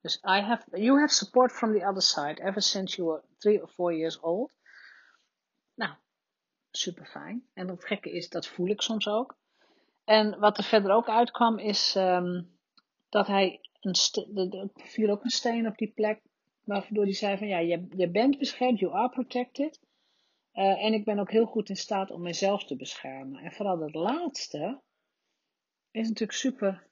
Dus 0.00 0.16
I 0.16 0.40
have, 0.40 0.80
you 0.80 0.99
have 1.00 1.14
support 1.14 1.52
from 1.52 1.73
the 1.73 1.87
other 1.87 2.02
side 2.02 2.42
ever 2.42 2.62
since 2.62 2.96
you 2.96 3.08
were 3.08 3.23
three 3.38 3.62
or 3.62 3.68
four 3.68 3.94
years 3.94 4.20
old. 4.20 4.52
Nou, 5.75 5.94
super 6.70 7.06
fijn. 7.06 7.49
En 7.52 7.68
het 7.68 7.84
gekke 7.84 8.12
is, 8.12 8.28
dat 8.28 8.46
voel 8.46 8.68
ik 8.68 8.80
soms 8.80 9.08
ook. 9.08 9.37
En 10.04 10.38
wat 10.38 10.58
er 10.58 10.64
verder 10.64 10.90
ook 10.92 11.08
uitkwam, 11.08 11.58
is 11.58 11.94
um, 11.94 12.58
dat 13.08 13.26
hij 13.26 13.61
een 13.80 13.94
er 14.52 14.70
viel 14.75 15.11
ook 15.11 15.25
een 15.25 15.30
steen 15.30 15.66
op 15.66 15.76
die 15.76 15.92
plek, 15.92 16.20
waardoor 16.64 17.04
hij 17.04 17.12
zei 17.12 17.38
van 17.38 17.46
ja, 17.46 17.58
je, 17.58 17.87
je 17.96 18.11
bent 18.11 18.38
beschermd, 18.38 18.78
you 18.78 18.92
are 18.92 19.08
protected. 19.08 19.80
Uh, 20.54 20.84
en 20.84 20.92
ik 20.92 21.04
ben 21.04 21.18
ook 21.18 21.30
heel 21.30 21.46
goed 21.46 21.68
in 21.68 21.76
staat 21.76 22.11
om 22.11 22.23
mezelf 22.23 22.64
te 22.64 22.76
beschermen. 22.76 23.42
En 23.42 23.52
vooral 23.52 23.78
dat 23.78 23.94
laatste 23.94 24.80
is 25.90 26.08
natuurlijk 26.08 26.38
super 26.38 26.87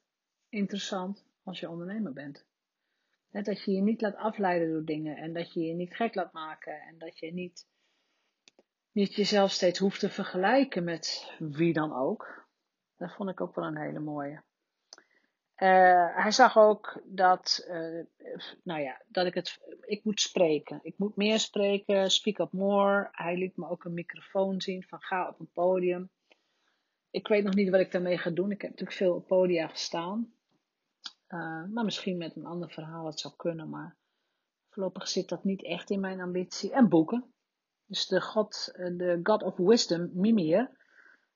interessant 0.48 1.24
als 1.42 1.60
je 1.60 1.70
ondernemer 1.70 2.12
bent. 2.12 2.44
Net 3.30 3.44
dat 3.44 3.64
je 3.64 3.72
je 3.72 3.82
niet 3.82 4.00
laat 4.00 4.16
afleiden 4.16 4.70
door 4.70 4.84
dingen 4.84 5.16
en 5.16 5.32
dat 5.32 5.52
je 5.52 5.60
je 5.60 5.74
niet 5.74 5.94
gek 5.94 6.14
laat 6.14 6.32
maken 6.32 6.80
en 6.80 6.98
dat 6.98 7.18
je 7.18 7.32
niet 7.32 7.66
niet 8.92 9.14
jezelf 9.14 9.50
steeds 9.50 9.78
hoeft 9.78 10.00
te 10.00 10.08
vergelijken 10.08 10.84
met 10.84 11.32
wie 11.38 11.72
dan 11.72 11.92
ook. 11.92 12.41
Dat 13.02 13.14
vond 13.14 13.30
ik 13.30 13.40
ook 13.40 13.54
wel 13.54 13.64
een 13.64 13.78
hele 13.78 14.00
mooie. 14.00 14.42
Uh, 15.56 16.16
hij 16.16 16.30
zag 16.30 16.58
ook 16.58 17.02
dat, 17.04 17.66
uh, 17.68 18.04
nou 18.62 18.80
ja, 18.80 19.02
dat 19.08 19.26
ik 19.26 19.34
het, 19.34 19.58
ik 19.80 20.04
moet 20.04 20.20
spreken. 20.20 20.80
Ik 20.82 20.98
moet 20.98 21.16
meer 21.16 21.38
spreken, 21.38 22.10
speak 22.10 22.38
up 22.38 22.52
more. 22.52 23.08
Hij 23.12 23.36
liet 23.36 23.56
me 23.56 23.68
ook 23.68 23.84
een 23.84 23.94
microfoon 23.94 24.60
zien 24.60 24.82
van 24.82 25.00
ga 25.00 25.28
op 25.28 25.40
een 25.40 25.50
podium. 25.52 26.10
Ik 27.10 27.28
weet 27.28 27.44
nog 27.44 27.54
niet 27.54 27.70
wat 27.70 27.80
ik 27.80 27.92
daarmee 27.92 28.18
ga 28.18 28.30
doen. 28.30 28.50
Ik 28.50 28.60
heb 28.60 28.70
natuurlijk 28.70 28.98
veel 28.98 29.14
op 29.14 29.26
podia 29.26 29.66
gestaan. 29.66 30.32
Uh, 31.28 31.64
maar 31.64 31.84
misschien 31.84 32.16
met 32.16 32.36
een 32.36 32.46
ander 32.46 32.70
verhaal, 32.70 33.06
het 33.06 33.20
zou 33.20 33.34
kunnen. 33.36 33.68
Maar 33.68 33.96
voorlopig 34.68 35.08
zit 35.08 35.28
dat 35.28 35.44
niet 35.44 35.64
echt 35.64 35.90
in 35.90 36.00
mijn 36.00 36.20
ambitie. 36.20 36.72
En 36.72 36.88
boeken. 36.88 37.32
Dus 37.86 38.06
de 38.06 38.20
God, 38.20 38.72
eh, 38.74 38.96
de 38.96 39.20
God 39.22 39.42
of 39.42 39.56
Wisdom, 39.56 40.10
Mimir, 40.12 40.70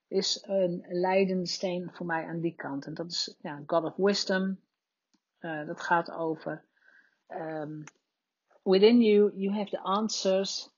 is 0.09 0.45
een 0.47 0.85
leidende 0.89 1.47
steen 1.47 1.91
voor 1.93 2.07
mij 2.07 2.27
aan 2.27 2.41
die 2.41 2.55
kant. 2.55 2.87
En 2.87 2.95
dat 2.95 3.11
is 3.11 3.37
ja, 3.41 3.63
God 3.67 3.85
of 3.85 3.97
Wisdom. 3.97 4.61
Uh, 5.41 5.67
dat 5.67 5.81
gaat 5.81 6.11
over 6.11 6.65
um, 7.29 7.85
within 8.65 9.01
you, 9.01 9.33
you 9.35 9.53
have 9.53 9.71
the 9.71 9.81
answers 9.83 10.69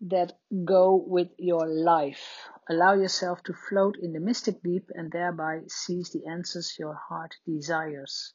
that 0.00 0.38
go 0.64 1.04
with 1.06 1.28
your 1.36 1.66
life. 1.68 2.48
Allow 2.68 2.94
yourself 2.94 3.42
to 3.42 3.52
float 3.52 3.96
in 4.00 4.12
the 4.12 4.20
mystic 4.20 4.62
deep 4.62 4.90
and 4.94 5.10
thereby 5.10 5.62
seize 5.66 6.10
the 6.10 6.26
answers 6.26 6.78
your 6.78 6.94
heart 6.94 7.36
desires. 7.44 8.32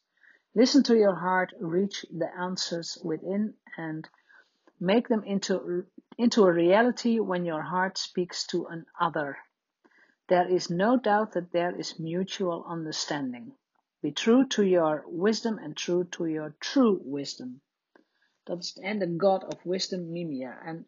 Listen 0.54 0.84
to 0.84 0.96
your 0.96 1.16
heart, 1.16 1.54
reach 1.60 2.06
the 2.12 2.30
answers 2.40 2.98
within, 3.04 3.56
and 3.78 4.08
make 4.80 5.08
them 5.08 5.24
into 5.24 5.86
into 6.18 6.44
a 6.44 6.52
reality 6.52 7.20
when 7.20 7.46
your 7.46 7.62
heart 7.62 7.98
speaks 7.98 8.46
to 8.48 8.68
an 8.68 8.86
other. 9.00 9.38
There 10.28 10.50
is 10.50 10.70
no 10.70 10.98
doubt 10.98 11.32
that 11.32 11.52
there 11.52 11.78
is 11.78 12.00
mutual 12.00 12.66
understanding. 12.68 13.58
Be 14.02 14.12
true 14.12 14.48
to 14.48 14.64
your 14.64 15.04
wisdom 15.08 15.58
and 15.58 15.76
true 15.76 16.08
to 16.10 16.26
your 16.26 16.56
true 16.60 17.00
wisdom. 17.04 17.62
Dat 18.44 18.64
is 18.64 18.74
en 18.74 19.00
de 19.00 19.14
God 19.18 19.44
of 19.44 19.64
Wisdom 19.64 20.12
Mimia. 20.12 20.62
En 20.62 20.88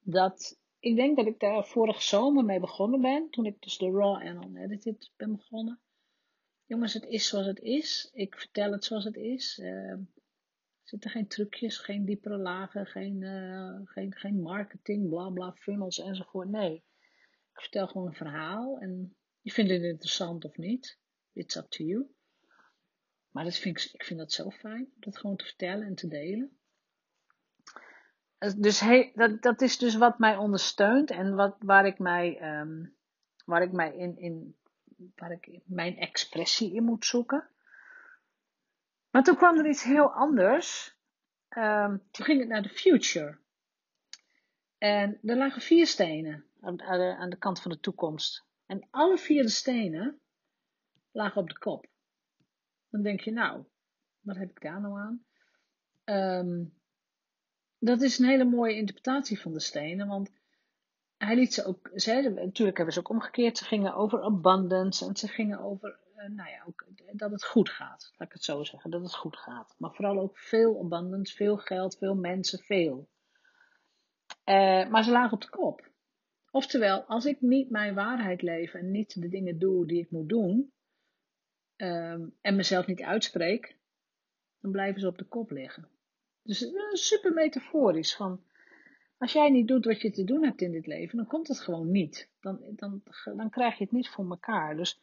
dat, 0.00 0.58
ik 0.78 0.96
denk 0.96 1.16
dat 1.16 1.26
ik 1.26 1.40
daar 1.40 1.66
vorig 1.66 2.02
zomer 2.02 2.44
mee 2.44 2.60
begonnen 2.60 3.00
ben. 3.00 3.30
Toen 3.30 3.46
ik 3.46 3.62
dus 3.62 3.78
de 3.78 3.90
Raw 3.90 4.22
en 4.22 4.42
Unedited 4.42 5.10
ben 5.16 5.36
begonnen. 5.36 5.80
Jongens, 6.64 6.94
het 6.94 7.06
is 7.06 7.28
zoals 7.28 7.46
het 7.46 7.60
is. 7.60 8.10
Ik 8.12 8.38
vertel 8.38 8.72
het 8.72 8.84
zoals 8.84 9.04
het 9.04 9.16
is. 9.16 9.58
Uh, 9.58 9.94
zitten 10.82 11.10
geen 11.10 11.28
trucjes, 11.28 11.78
geen 11.78 12.04
diepere 12.04 12.38
lagen, 12.38 12.86
geen, 12.86 13.20
uh, 13.20 13.80
geen, 13.84 14.14
geen 14.14 14.40
marketing, 14.40 15.08
bla 15.08 15.30
bla, 15.30 15.52
funnels 15.52 15.98
enzovoort. 15.98 16.48
Nee, 16.48 16.84
ik 17.58 17.64
vertel 17.64 17.86
gewoon 17.86 18.06
een 18.06 18.14
verhaal 18.14 18.78
en 18.78 19.16
je 19.40 19.50
vindt 19.50 19.70
het 19.70 19.82
interessant 19.82 20.44
of 20.44 20.56
niet. 20.56 20.98
It's 21.32 21.56
up 21.56 21.68
to 21.68 21.84
you. 21.84 22.06
Maar 23.30 23.44
dat 23.44 23.56
vind 23.56 23.80
ik, 23.80 23.90
ik 23.92 24.04
vind 24.04 24.18
dat 24.18 24.32
zo 24.32 24.50
fijn, 24.50 24.92
dat 24.94 25.18
gewoon 25.18 25.36
te 25.36 25.44
vertellen 25.44 25.86
en 25.86 25.94
te 25.94 26.08
delen. 26.08 26.58
Dus 28.56 28.82
dat, 29.14 29.42
dat 29.42 29.60
is 29.60 29.78
dus 29.78 29.94
wat 29.96 30.18
mij 30.18 30.36
ondersteunt 30.36 31.10
en 31.10 31.34
wat, 31.34 31.56
waar 31.58 31.86
ik 31.86 31.98
mij, 31.98 32.58
um, 32.60 32.96
waar 33.44 33.62
ik 33.62 33.72
mij 33.72 33.96
in, 33.96 34.18
in, 34.18 34.56
waar 35.16 35.30
ik 35.30 35.60
mijn 35.64 35.96
expressie 35.96 36.74
in 36.74 36.84
moet 36.84 37.04
zoeken. 37.04 37.48
Maar 39.10 39.22
toen 39.22 39.36
kwam 39.36 39.58
er 39.58 39.68
iets 39.68 39.82
heel 39.82 40.12
anders. 40.12 40.96
Um, 41.56 42.02
toen 42.10 42.24
ging 42.24 42.40
het 42.40 42.48
naar 42.48 42.62
de 42.62 42.68
future. 42.68 43.38
En 44.78 45.18
er 45.22 45.36
lagen 45.36 45.62
vier 45.62 45.86
stenen 45.86 46.47
aan, 46.60 46.82
aan, 46.82 47.30
de, 47.30 47.36
kant 47.38 47.60
van 47.60 47.70
de 47.70 47.80
toekomst. 47.80 48.44
En 48.66 48.86
alle 48.90 49.18
vier 49.18 49.42
de 49.42 49.48
stenen 49.48 50.20
lagen 51.10 51.40
op 51.40 51.48
de 51.48 51.58
kop. 51.58 51.86
Dan 52.90 53.02
denk 53.02 53.20
je, 53.20 53.32
nou, 53.32 53.64
wat 54.20 54.36
heb 54.36 54.50
ik 54.50 54.60
daar 54.60 54.80
nou 54.80 54.98
aan? 54.98 55.24
Um, 56.04 56.78
dat 57.78 58.02
is 58.02 58.18
een 58.18 58.28
hele 58.28 58.44
mooie 58.44 58.76
interpretatie 58.76 59.40
van 59.40 59.52
de 59.52 59.60
stenen, 59.60 60.06
want 60.06 60.30
hij 61.16 61.34
liet 61.34 61.54
ze 61.54 61.64
ook, 61.64 61.90
ze, 61.94 62.32
natuurlijk 62.34 62.76
hebben 62.76 62.94
ze 62.94 63.00
ook 63.00 63.08
omgekeerd, 63.08 63.58
ze 63.58 63.64
gingen 63.64 63.94
over 63.94 64.22
abundance 64.22 65.06
en 65.06 65.16
ze 65.16 65.28
gingen 65.28 65.60
over 65.60 65.98
uh, 66.16 66.28
nou 66.28 66.50
ja, 66.50 66.62
ook, 66.66 66.86
dat 67.12 67.30
het 67.30 67.44
goed 67.44 67.70
gaat. 67.70 68.12
Laat 68.16 68.28
ik 68.28 68.34
het 68.34 68.44
zo 68.44 68.64
zeggen, 68.64 68.90
dat 68.90 69.02
het 69.02 69.14
goed 69.14 69.36
gaat. 69.36 69.74
Maar 69.78 69.94
vooral 69.94 70.18
ook 70.18 70.38
veel 70.38 70.80
abundance, 70.80 71.36
veel 71.36 71.56
geld, 71.56 71.96
veel 71.98 72.14
mensen, 72.14 72.58
veel. 72.58 73.08
Uh, 74.44 74.88
maar 74.88 75.04
ze 75.04 75.10
lagen 75.10 75.32
op 75.32 75.40
de 75.40 75.50
kop. 75.50 75.90
Oftewel, 76.50 77.02
als 77.02 77.24
ik 77.24 77.40
niet 77.40 77.70
mijn 77.70 77.94
waarheid 77.94 78.42
leef 78.42 78.74
en 78.74 78.90
niet 78.90 79.20
de 79.20 79.28
dingen 79.28 79.58
doe 79.58 79.86
die 79.86 80.00
ik 80.00 80.10
moet 80.10 80.28
doen, 80.28 80.72
um, 81.76 82.36
en 82.40 82.56
mezelf 82.56 82.86
niet 82.86 83.02
uitspreek, 83.02 83.76
dan 84.60 84.70
blijven 84.70 85.00
ze 85.00 85.06
op 85.06 85.18
de 85.18 85.24
kop 85.24 85.50
liggen. 85.50 85.88
Dus 86.42 86.62
uh, 86.62 86.92
super 86.92 87.32
metaforisch 87.32 88.16
van, 88.16 88.44
als 89.18 89.32
jij 89.32 89.50
niet 89.50 89.68
doet 89.68 89.84
wat 89.84 90.00
je 90.00 90.10
te 90.10 90.24
doen 90.24 90.44
hebt 90.44 90.60
in 90.60 90.72
dit 90.72 90.86
leven, 90.86 91.16
dan 91.16 91.26
komt 91.26 91.48
het 91.48 91.60
gewoon 91.60 91.90
niet. 91.90 92.28
Dan, 92.40 92.60
dan, 92.70 93.02
dan 93.36 93.50
krijg 93.50 93.78
je 93.78 93.84
het 93.84 93.92
niet 93.92 94.08
voor 94.08 94.30
elkaar. 94.30 94.76
Dus 94.76 95.00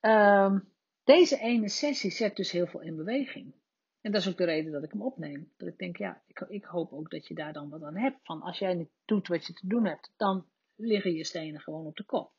Um, 0.00 0.72
deze 1.04 1.38
ene 1.38 1.68
sessie 1.68 2.10
zet 2.10 2.36
dus 2.36 2.50
heel 2.50 2.66
veel 2.66 2.80
in 2.80 2.96
beweging. 2.96 3.54
En 4.00 4.12
dat 4.12 4.20
is 4.20 4.28
ook 4.28 4.36
de 4.36 4.44
reden 4.44 4.72
dat 4.72 4.82
ik 4.82 4.92
hem 4.92 5.02
opneem. 5.02 5.52
Dat 5.56 5.68
ik 5.68 5.78
denk, 5.78 5.96
ja, 5.96 6.22
ik, 6.26 6.40
ik 6.40 6.64
hoop 6.64 6.92
ook 6.92 7.10
dat 7.10 7.26
je 7.26 7.34
daar 7.34 7.52
dan 7.52 7.68
wat 7.68 7.82
aan 7.82 7.96
hebt. 7.96 8.18
Van 8.22 8.42
als 8.42 8.58
jij 8.58 8.74
niet 8.74 8.90
doet 9.04 9.28
wat 9.28 9.46
je 9.46 9.52
te 9.52 9.66
doen 9.66 9.86
hebt, 9.86 10.12
dan 10.16 10.46
liggen 10.76 11.12
je 11.12 11.24
stenen 11.24 11.60
gewoon 11.60 11.86
op 11.86 11.96
de 11.96 12.04
kop. 12.04 12.32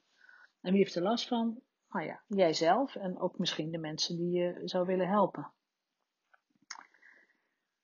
En 0.61 0.71
wie 0.71 0.81
heeft 0.81 0.95
er 0.95 1.01
last 1.01 1.27
van? 1.27 1.61
nou 1.91 2.05
ja, 2.05 2.21
jijzelf 2.27 2.95
en 2.95 3.19
ook 3.19 3.37
misschien 3.37 3.71
de 3.71 3.77
mensen 3.77 4.17
die 4.17 4.31
je 4.31 4.61
zou 4.63 4.85
willen 4.85 5.07
helpen. 5.07 5.51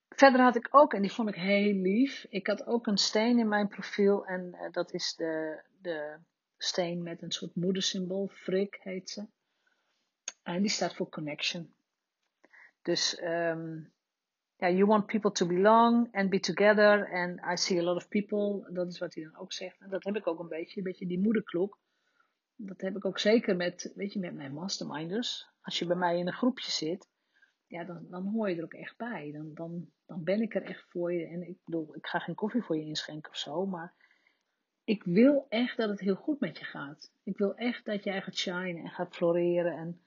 Verder 0.10 0.42
had 0.42 0.56
ik 0.56 0.68
ook, 0.72 0.94
en 0.94 1.02
die 1.02 1.12
vond 1.12 1.30
ik 1.30 1.36
heel 1.36 1.74
lief, 1.74 2.26
ik 2.30 2.48
had 2.48 2.66
ook 2.66 2.88
een 2.88 2.98
steen 2.98 3.40
in 3.40 3.48
mijn 3.48 3.68
profiel 3.68 4.26
en 4.26 4.54
uh, 4.54 4.72
dat 4.72 4.94
is 4.94 5.16
de, 5.16 5.64
de 5.82 6.18
steen 6.58 7.04
met 7.04 7.22
een 7.22 7.32
soort 7.32 7.56
moedersymbool, 7.56 8.28
Frik 8.28 8.80
heet 8.82 9.10
ze. 9.10 9.26
En 10.44 10.62
die 10.62 10.72
staat 10.72 10.96
voor 10.96 11.10
connection. 11.10 11.76
Dus 12.88 13.22
um, 13.22 13.92
you 14.60 14.86
want 14.86 15.08
people 15.08 15.32
to 15.32 15.46
belong 15.46 16.08
and 16.14 16.30
be 16.30 16.40
together. 16.40 17.06
And 17.14 17.40
I 17.54 17.56
see 17.58 17.80
a 17.80 17.84
lot 17.84 17.96
of 17.96 18.08
people. 18.10 18.74
Dat 18.74 18.88
is 18.88 19.00
wat 19.00 19.14
hij 19.14 19.24
dan 19.24 19.38
ook 19.38 19.54
zegt. 19.54 19.80
En 19.80 19.90
dat 19.90 20.04
heb 20.04 20.16
ik 20.16 20.28
ook 20.28 20.40
een 20.40 20.48
beetje, 20.48 20.78
een 20.78 20.84
beetje 20.84 21.08
die 21.08 21.20
moederklok. 21.20 21.80
Dat 22.56 22.82
heb 22.82 22.96
ik 22.96 23.06
ook 23.06 23.20
zeker 23.20 23.56
met, 23.56 23.92
weet 23.96 24.14
je, 24.14 24.20
met 24.20 24.34
mijn 24.34 24.54
masterminders. 24.54 25.48
Als 25.62 25.80
je 25.80 25.86
bij 25.86 25.96
mij 25.96 26.18
in 26.18 26.28
een 26.28 26.34
groepje 26.34 26.72
zit, 26.72 27.10
ja, 27.66 27.84
dan, 27.84 28.06
dan 28.10 28.28
hoor 28.28 28.50
je 28.50 28.56
er 28.56 28.64
ook 28.64 28.74
echt 28.74 28.98
bij. 28.98 29.32
Dan, 29.32 29.54
dan, 29.54 29.90
dan 30.06 30.24
ben 30.24 30.42
ik 30.42 30.56
er 30.56 30.64
echt 30.64 30.86
voor 30.90 31.14
je. 31.14 31.28
En 31.28 31.48
ik 31.48 31.58
bedoel, 31.66 31.96
ik 31.96 32.08
ga 32.08 32.20
geen 32.20 32.36
koffie 32.36 32.62
voor 32.62 32.78
je 32.78 32.86
inschenken 32.86 33.32
of 33.32 33.38
zo, 33.38 33.66
maar 33.66 33.94
ik 34.84 35.04
wil 35.04 35.46
echt 35.50 35.78
dat 35.78 35.90
het 35.90 36.00
heel 36.00 36.16
goed 36.16 36.40
met 36.40 36.58
je 36.58 36.66
gaat. 36.66 37.12
Ik 37.24 37.38
wil 37.38 37.56
echt 37.56 37.86
dat 37.86 38.04
jij 38.04 38.22
gaat 38.22 38.36
shinen 38.36 38.84
en 38.84 38.90
gaat 38.90 39.16
floreren. 39.16 39.74
En 39.78 40.02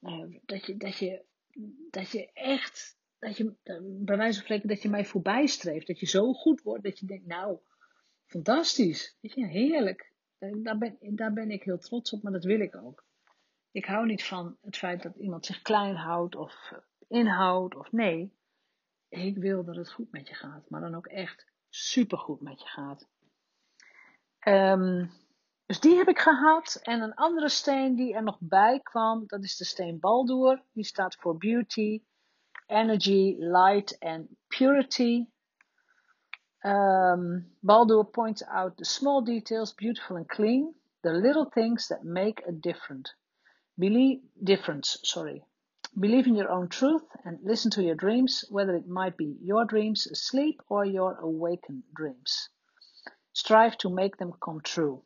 uh, 0.00 0.40
dat, 0.44 0.66
je, 0.66 0.76
dat, 0.76 0.98
je, 0.98 1.24
dat 1.90 2.10
je 2.10 2.32
echt, 2.32 2.98
dat 3.18 3.36
je, 3.36 3.54
bij 3.82 4.16
wijze 4.16 4.34
van 4.34 4.44
spreken, 4.44 4.68
dat 4.68 4.82
je 4.82 4.88
mij 4.88 5.04
voorbij 5.04 5.46
streeft. 5.46 5.86
Dat 5.86 6.00
je 6.00 6.06
zo 6.06 6.32
goed 6.32 6.62
wordt 6.62 6.84
dat 6.84 6.98
je 6.98 7.06
denkt, 7.06 7.26
nou, 7.26 7.58
fantastisch. 8.26 9.16
Weet 9.20 9.34
je, 9.34 9.46
heerlijk. 9.46 10.12
Daar 10.38 10.78
ben, 10.78 10.96
daar 11.00 11.32
ben 11.32 11.50
ik 11.50 11.62
heel 11.62 11.78
trots 11.78 12.12
op, 12.12 12.22
maar 12.22 12.32
dat 12.32 12.44
wil 12.44 12.60
ik 12.60 12.76
ook. 12.76 13.04
Ik 13.70 13.84
hou 13.84 14.06
niet 14.06 14.24
van 14.24 14.56
het 14.60 14.76
feit 14.76 15.02
dat 15.02 15.16
iemand 15.16 15.46
zich 15.46 15.62
klein 15.62 15.96
houdt 15.96 16.36
of 16.36 16.72
inhoudt 17.08 17.76
of 17.76 17.92
nee. 17.92 18.34
Ik 19.08 19.36
wil 19.36 19.64
dat 19.64 19.76
het 19.76 19.92
goed 19.92 20.10
met 20.10 20.28
je 20.28 20.34
gaat, 20.34 20.70
maar 20.70 20.80
dan 20.80 20.94
ook 20.94 21.06
echt 21.06 21.46
supergoed 21.68 22.40
met 22.40 22.60
je 22.60 22.68
gaat. 22.68 23.08
Um, 24.48 25.10
dus 25.66 25.80
die 25.80 25.96
heb 25.96 26.08
ik 26.08 26.18
gehad. 26.18 26.78
En 26.82 27.00
een 27.00 27.14
andere 27.14 27.48
steen 27.48 27.94
die 27.94 28.14
er 28.14 28.22
nog 28.22 28.36
bij 28.40 28.80
kwam, 28.80 29.26
dat 29.26 29.44
is 29.44 29.56
de 29.56 29.64
steen 29.64 30.00
Baldur. 30.00 30.62
Die 30.72 30.84
staat 30.84 31.16
voor 31.16 31.36
beauty, 31.36 32.02
energy, 32.66 33.36
light 33.38 33.98
and 33.98 34.28
purity. 34.46 35.26
Um, 36.62 37.56
Baldur 37.60 38.04
points 38.04 38.44
out 38.44 38.76
the 38.76 38.84
small 38.84 39.24
details, 39.24 39.74
beautiful 39.74 40.16
and 40.16 40.26
clean, 40.26 40.74
the 41.02 41.12
little 41.12 41.48
things 41.50 41.86
that 41.86 42.02
make 42.02 42.42
a 42.48 42.52
difference. 42.52 43.14
Believe, 43.78 44.20
difference, 44.42 44.98
sorry. 45.02 45.44
Believe 45.98 46.26
in 46.26 46.34
your 46.34 46.50
own 46.50 46.68
truth 46.68 47.04
and 47.24 47.38
listen 47.42 47.70
to 47.70 47.82
your 47.82 47.94
dreams, 47.94 48.44
whether 48.50 48.74
it 48.74 48.88
might 48.88 49.16
be 49.16 49.36
your 49.40 49.64
dreams 49.64 50.06
asleep 50.06 50.60
or 50.68 50.84
your 50.84 51.16
awakened 51.20 51.84
dreams. 51.94 52.48
Strive 53.32 53.76
to 53.78 53.88
make 53.88 54.16
them 54.16 54.32
come 54.40 54.60
true. 54.60 55.02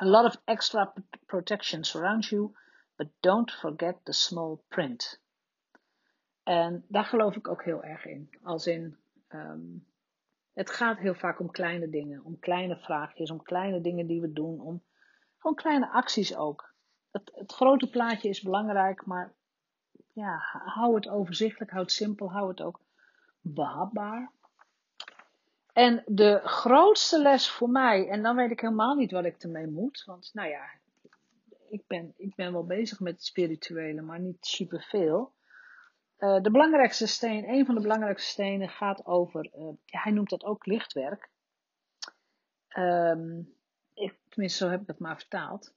A 0.00 0.06
lot 0.06 0.24
of 0.24 0.40
extra 0.44 0.92
protection 1.26 1.84
surrounds 1.84 2.28
you, 2.30 2.54
but 2.96 3.08
don't 3.20 3.50
forget 3.50 4.04
the 4.04 4.12
small 4.12 4.64
print. 4.68 5.20
En 6.42 6.84
daar 6.88 7.04
geloof 7.04 7.36
ik 7.36 7.48
ook 7.48 7.64
heel 7.64 7.82
erg 7.84 8.04
in. 8.06 8.30
Als 8.42 8.66
in, 8.66 8.96
um, 9.28 9.86
het 10.52 10.70
gaat 10.70 10.98
heel 10.98 11.14
vaak 11.14 11.40
om 11.40 11.50
kleine 11.50 11.88
dingen, 11.88 12.24
om 12.24 12.38
kleine 12.38 12.76
vraagjes, 12.76 13.30
om 13.30 13.42
kleine 13.42 13.80
dingen 13.80 14.06
die 14.06 14.20
we 14.20 14.32
doen, 14.32 14.60
om 14.60 14.82
gewoon 15.38 15.56
kleine 15.56 15.88
acties 15.88 16.36
ook. 16.36 16.74
Het, 17.10 17.30
het 17.34 17.52
grote 17.52 17.90
plaatje 17.90 18.28
is 18.28 18.42
belangrijk, 18.42 19.06
maar 19.06 19.34
ja, 20.12 20.38
hou 20.64 20.94
het 20.94 21.08
overzichtelijk, 21.08 21.70
hou 21.70 21.82
het 21.82 21.92
simpel, 21.92 22.30
hou 22.30 22.48
het 22.48 22.62
ook 22.62 22.80
behapbaar. 23.40 24.32
En 25.78 26.02
de 26.06 26.40
grootste 26.44 27.18
les 27.22 27.50
voor 27.50 27.70
mij, 27.70 28.08
en 28.08 28.22
dan 28.22 28.36
weet 28.36 28.50
ik 28.50 28.60
helemaal 28.60 28.94
niet 28.94 29.10
wat 29.10 29.24
ik 29.24 29.42
ermee 29.42 29.66
moet, 29.66 30.02
want 30.06 30.30
nou 30.32 30.48
ja, 30.48 30.64
ik 31.68 31.82
ben, 31.86 32.14
ik 32.16 32.34
ben 32.34 32.52
wel 32.52 32.66
bezig 32.66 33.00
met 33.00 33.12
het 33.12 33.24
spirituele, 33.24 34.00
maar 34.00 34.20
niet 34.20 34.46
superveel. 34.46 35.32
Uh, 36.18 36.40
de 36.42 36.50
belangrijkste 36.50 37.06
steen, 37.06 37.48
een 37.48 37.66
van 37.66 37.74
de 37.74 37.80
belangrijkste 37.80 38.30
stenen 38.30 38.68
gaat 38.68 39.06
over, 39.06 39.50
uh, 39.56 39.68
hij 39.86 40.12
noemt 40.12 40.30
dat 40.30 40.44
ook 40.44 40.66
lichtwerk. 40.66 41.28
Um, 42.76 43.54
ik, 43.94 44.18
tenminste, 44.28 44.64
zo 44.64 44.70
heb 44.70 44.80
ik 44.80 44.86
het 44.86 44.98
maar 44.98 45.16
vertaald. 45.16 45.74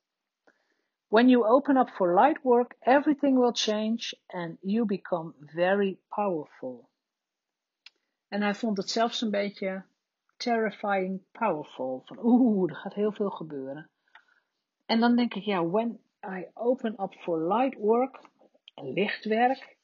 When 1.07 1.29
you 1.29 1.45
open 1.45 1.77
up 1.77 1.89
for 1.89 2.13
light 2.13 2.41
work, 2.41 2.75
everything 2.79 3.39
will 3.39 3.53
change 3.53 4.19
and 4.27 4.57
you 4.61 4.85
become 4.85 5.33
very 5.39 5.99
powerful. 6.07 6.89
En 8.27 8.41
hij 8.41 8.55
vond 8.55 8.77
het 8.77 8.89
zelfs 8.89 9.21
een 9.21 9.31
beetje 9.31 9.89
terrifying 10.41 11.21
powerful. 11.31 12.01
Van 12.05 12.17
oeh, 12.23 12.69
er 12.71 12.75
gaat 12.75 12.93
heel 12.93 13.11
veel 13.11 13.29
gebeuren. 13.29 13.89
En 14.85 14.99
dan 14.99 15.15
denk 15.15 15.33
ik, 15.33 15.43
ja, 15.43 15.65
when 15.67 15.99
I 16.25 16.45
open 16.53 17.01
up 17.01 17.13
for 17.13 17.47
light 17.47 17.77
work, 17.77 18.19
lichtwerk. 18.75 19.77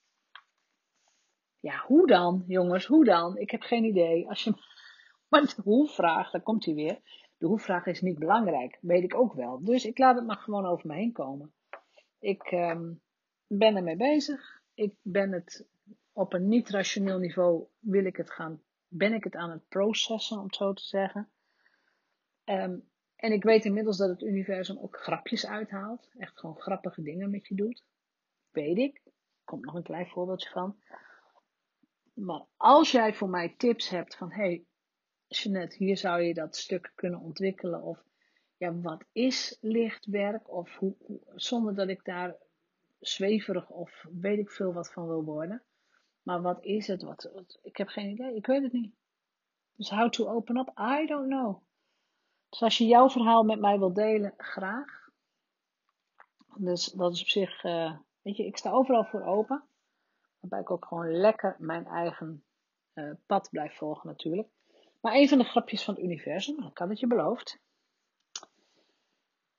Ja, 1.60 1.84
hoe 1.86 2.08
dan, 2.08 2.44
jongens, 2.48 2.86
hoe 2.86 3.06
dan? 3.06 3.38
Ik 3.38 3.52
heb 3.52 3.62
geen 3.62 3.84
idee. 3.84 4.30
Als 4.30 4.44
je 4.44 4.54
maar 5.30 5.42
de 5.42 5.62
hoe 5.64 5.88
vraagt, 5.88 6.32
dan 6.32 6.44
komt 6.44 6.66
hij 6.66 6.74
weer. 6.74 7.00
De 7.38 7.46
hoe 7.46 7.60
vraag 7.60 7.86
is 7.86 8.02
niet 8.02 8.20
belangrijk, 8.20 8.78
weet 8.82 9.04
ik 9.04 9.16
ook 9.16 9.34
wel. 9.34 9.64
Dus 9.64 9.86
ik 9.86 9.98
laat 9.98 10.16
het 10.16 10.26
maar 10.26 10.38
gewoon 10.38 10.66
over 10.66 10.88
me 10.88 10.96
heen 10.96 11.12
komen. 11.12 11.54
Ik 12.20 12.52
um, 12.52 13.02
ben 13.48 13.76
ermee 13.76 13.96
bezig. 13.96 14.62
Ik 14.74 14.94
ben 15.02 15.32
het 15.32 15.68
op 16.14 16.34
een 16.34 16.48
niet 16.48 16.70
rationeel 16.70 17.18
niveau, 17.18 17.66
wil 17.80 18.06
ik 18.06 18.16
het 18.16 18.32
gaan 18.32 18.62
ben 18.88 19.14
ik 19.14 19.24
het 19.24 19.36
aan 19.36 19.50
het 19.50 19.68
processen, 19.68 20.38
om 20.38 20.44
het 20.44 20.56
zo 20.56 20.74
te 20.74 20.84
zeggen. 20.84 21.30
Um, 22.46 22.90
en 23.16 23.32
ik 23.32 23.44
weet 23.44 23.66
inmiddels 23.66 23.98
dat 23.98 24.10
het 24.10 24.22
universum 24.22 24.78
ook 24.78 24.98
grapjes 24.98 25.48
uithaalt. 25.48 26.10
Echt 26.18 26.40
gewoon 26.40 26.60
grappige 26.60 27.02
dingen 27.02 27.30
met 27.30 27.48
je 27.48 27.56
doet. 27.56 27.84
Weet 28.52 28.78
ik. 28.78 29.02
Komt 29.44 29.66
nog 29.66 29.74
een 29.74 29.84
klein 29.84 30.08
voorbeeldje 30.08 30.50
van. 30.50 30.78
Maar 32.14 32.46
als 32.58 32.92
jij 32.92 33.14
voor 33.14 33.30
mij 33.30 33.56
tips 33.58 33.90
hebt 33.90 34.16
van, 34.16 34.32
hey, 34.32 34.66
Jeanette, 35.28 35.76
hier 35.76 35.98
zou 35.98 36.22
je 36.22 36.34
dat 36.34 36.56
stuk 36.56 36.92
kunnen 36.96 37.20
ontwikkelen. 37.20 37.82
Of 37.82 38.04
ja, 38.58 38.74
wat 38.74 39.04
is 39.12 39.58
lichtwerk? 39.62 40.52
Of 40.52 40.76
hoe, 40.76 40.96
zonder 41.36 41.76
dat 41.76 41.88
ik 41.88 42.04
daar 42.04 42.36
zweverig 43.00 43.70
of 43.70 44.06
weet 44.12 44.40
ik 44.40 44.52
veel 44.52 44.74
wat 44.74 44.92
van 44.92 45.08
wil 45.08 45.24
worden. 45.24 45.64
Maar 46.28 46.42
wat 46.42 46.64
is 46.64 46.88
het? 46.88 47.02
Wat, 47.02 47.30
ik 47.62 47.78
heb 47.78 47.88
geen 47.88 48.10
idee. 48.10 48.36
Ik 48.36 48.46
weet 48.46 48.64
het 48.64 48.74
niet. 48.74 48.96
Dus 49.76 49.90
how 49.90 50.10
to 50.10 50.28
open 50.28 50.58
up? 50.58 50.68
I 50.80 51.06
don't 51.06 51.28
know. 51.28 51.62
Dus 52.50 52.62
als 52.62 52.78
je 52.78 52.86
jouw 52.86 53.10
verhaal 53.10 53.44
met 53.44 53.60
mij 53.60 53.80
wilt 53.80 53.96
delen, 53.96 54.34
graag. 54.38 55.10
Dus 56.58 56.86
dat 56.86 57.14
is 57.14 57.22
op 57.22 57.28
zich, 57.28 57.64
uh, 57.64 57.98
weet 58.22 58.38
je, 58.38 58.46
ik 58.46 58.58
sta 58.58 58.72
overal 58.72 59.04
voor 59.04 59.24
open. 59.24 59.64
Waarbij 60.40 60.60
ik 60.60 60.72
ook 60.72 60.86
gewoon 60.86 61.12
lekker 61.12 61.56
mijn 61.60 61.86
eigen 61.86 62.44
uh, 62.94 63.14
pad 63.26 63.50
blijf 63.52 63.78
volgen 63.78 64.10
natuurlijk. 64.10 64.48
Maar 65.02 65.14
een 65.14 65.30
van 65.30 65.38
de 65.38 65.44
grapjes 65.44 65.84
van 65.84 65.94
het 65.94 66.04
universum, 66.04 66.64
ik 66.64 66.78
had 66.78 66.90
het 66.90 67.00
je 67.00 67.08
beloofd. 67.08 67.60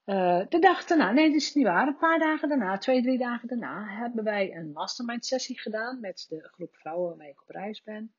Uh, 0.09 0.41
de 0.49 0.59
dag 0.59 0.85
daarna, 0.85 1.11
nee, 1.11 1.27
dat 1.27 1.41
is 1.41 1.53
niet 1.53 1.65
waar. 1.65 1.87
Een 1.87 1.97
paar 1.97 2.19
dagen 2.19 2.49
daarna, 2.49 2.77
twee, 2.77 3.01
drie 3.01 3.17
dagen 3.17 3.47
daarna, 3.47 3.85
hebben 3.87 4.23
wij 4.23 4.55
een 4.55 4.71
mastermind 4.71 5.25
sessie 5.25 5.59
gedaan 5.59 5.99
met 5.99 6.25
de 6.29 6.47
groep 6.51 6.75
vrouwen 6.75 7.07
waarmee 7.07 7.29
ik 7.29 7.41
op 7.41 7.49
reis 7.49 7.83
ben. 7.83 8.13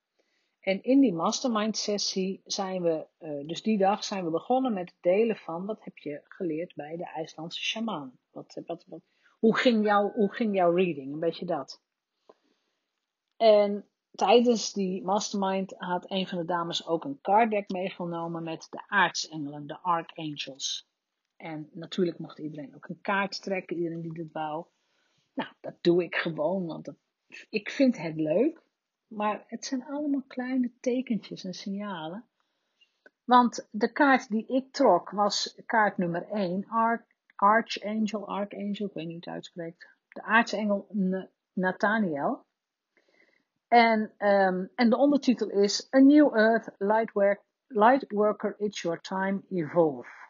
En 0.60 0.82
in 0.82 1.00
die 1.00 1.12
mastermind 1.12 1.76
sessie 1.76 2.40
zijn 2.44 2.82
we, 2.82 3.06
uh, 3.20 3.46
dus 3.48 3.62
die 3.62 3.78
dag 3.78 4.04
zijn 4.04 4.24
we 4.24 4.30
begonnen 4.30 4.72
met 4.72 4.90
het 4.90 5.02
delen 5.02 5.36
van 5.36 5.66
wat 5.66 5.84
heb 5.84 5.98
je 5.98 6.20
geleerd 6.24 6.74
bij 6.74 6.96
de 6.96 7.10
IJslandse 7.14 7.60
shaman. 7.60 8.12
Wat, 8.30 8.60
wat, 8.66 8.84
wat, 8.88 9.02
hoe, 9.38 9.56
ging 9.56 9.84
jouw, 9.84 10.12
hoe 10.12 10.34
ging 10.34 10.54
jouw 10.54 10.74
reading? 10.74 11.12
Een 11.12 11.20
beetje 11.20 11.46
dat. 11.46 11.82
En 13.36 13.88
tijdens 14.10 14.72
die 14.72 15.02
mastermind 15.02 15.74
had 15.76 16.10
een 16.10 16.26
van 16.26 16.38
de 16.38 16.44
dames 16.44 16.86
ook 16.86 17.04
een 17.04 17.20
card 17.20 17.50
deck 17.50 17.68
meegenomen 17.68 18.42
met 18.42 18.66
de 18.70 18.82
aartsengelen, 18.88 19.66
de 19.66 19.78
archangels. 19.78 20.89
En 21.40 21.70
natuurlijk 21.72 22.18
mocht 22.18 22.38
iedereen 22.38 22.74
ook 22.74 22.88
een 22.88 23.00
kaart 23.00 23.42
trekken, 23.42 23.76
iedereen 23.76 24.00
die 24.00 24.12
dit 24.12 24.32
wou. 24.32 24.66
Nou, 25.34 25.50
dat 25.60 25.74
doe 25.80 26.02
ik 26.02 26.14
gewoon, 26.14 26.66
want 26.66 26.84
dat, 26.84 26.96
ik 27.50 27.70
vind 27.70 27.98
het 27.98 28.16
leuk. 28.16 28.62
Maar 29.06 29.44
het 29.46 29.64
zijn 29.64 29.84
allemaal 29.84 30.22
kleine 30.26 30.72
tekentjes 30.80 31.44
en 31.44 31.54
signalen. 31.54 32.24
Want 33.24 33.68
de 33.70 33.92
kaart 33.92 34.28
die 34.28 34.46
ik 34.46 34.72
trok 34.72 35.10
was 35.10 35.62
kaart 35.66 35.96
nummer 35.96 36.28
1, 36.28 36.66
Arch, 36.68 37.02
Archangel, 37.36 38.28
Archangel, 38.28 38.86
ik 38.86 38.92
weet 38.92 39.06
niet 39.06 39.06
hoe 39.06 39.14
het 39.14 39.28
uitspreekt. 39.28 39.88
De 40.08 40.22
aartsengel 40.22 40.86
Nathaniel. 41.52 42.44
En, 43.68 44.00
um, 44.18 44.70
en 44.74 44.90
de 44.90 44.96
ondertitel 44.96 45.50
is 45.50 45.88
A 45.94 45.98
New 45.98 46.36
Earth 46.36 46.74
Lightwork, 46.78 47.42
Lightworker 47.66 48.54
It's 48.58 48.82
Your 48.82 49.00
Time 49.00 49.42
Evolve. 49.50 50.20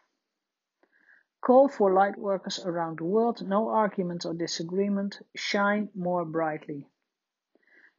Call 1.41 1.69
for 1.69 1.91
light 1.91 2.17
workers 2.17 2.59
around 2.65 2.97
the 2.97 3.03
world. 3.03 3.41
No 3.47 3.69
argument 3.69 4.25
or 4.25 4.33
disagreement. 4.33 5.21
Shine 5.35 5.89
more 5.93 6.23
brightly. 6.25 6.87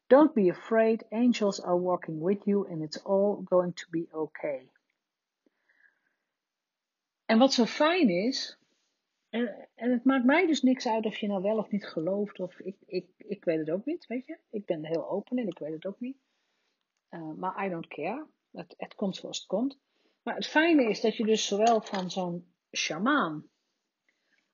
Don't 0.08 0.34
be 0.34 0.48
afraid. 0.48 1.04
Angels 1.10 1.60
are 1.60 1.76
walking 1.76 2.20
with 2.20 2.46
you 2.46 2.66
and 2.66 2.82
it's 2.82 2.98
all 3.04 3.42
going 3.42 3.72
to 3.72 3.86
be 3.90 4.08
okay. 4.12 4.68
En 7.26 7.38
wat 7.38 7.52
zo 7.52 7.64
fijn 7.64 8.08
is, 8.08 8.58
en, 9.28 9.68
en 9.74 9.90
het 9.90 10.04
maakt 10.04 10.24
mij 10.24 10.46
dus 10.46 10.62
niks 10.62 10.86
uit 10.86 11.06
of 11.06 11.16
je 11.16 11.26
nou 11.26 11.42
wel 11.42 11.56
of 11.56 11.70
niet 11.70 11.86
gelooft, 11.86 12.40
of 12.40 12.58
ik, 12.58 12.76
ik, 12.86 13.06
ik 13.16 13.44
weet 13.44 13.58
het 13.58 13.70
ook 13.70 13.84
niet, 13.84 14.06
weet 14.06 14.26
je. 14.26 14.38
Ik 14.50 14.64
ben 14.64 14.84
heel 14.84 15.10
open 15.10 15.38
en 15.38 15.46
ik 15.46 15.58
weet 15.58 15.72
het 15.72 15.86
ook 15.86 16.00
niet. 16.00 16.16
Uh, 17.10 17.32
maar 17.36 17.66
I 17.66 17.68
don't 17.68 17.88
care. 17.88 18.26
Het, 18.50 18.74
het 18.76 18.94
komt 18.94 19.16
zoals 19.16 19.38
het 19.38 19.46
komt. 19.46 19.78
Maar 20.22 20.34
het 20.34 20.46
fijne 20.46 20.88
is 20.88 21.00
dat 21.00 21.16
je 21.16 21.24
dus 21.24 21.46
zowel 21.46 21.80
van 21.80 22.10
zo'n 22.10 22.51
shamaan 22.72 23.50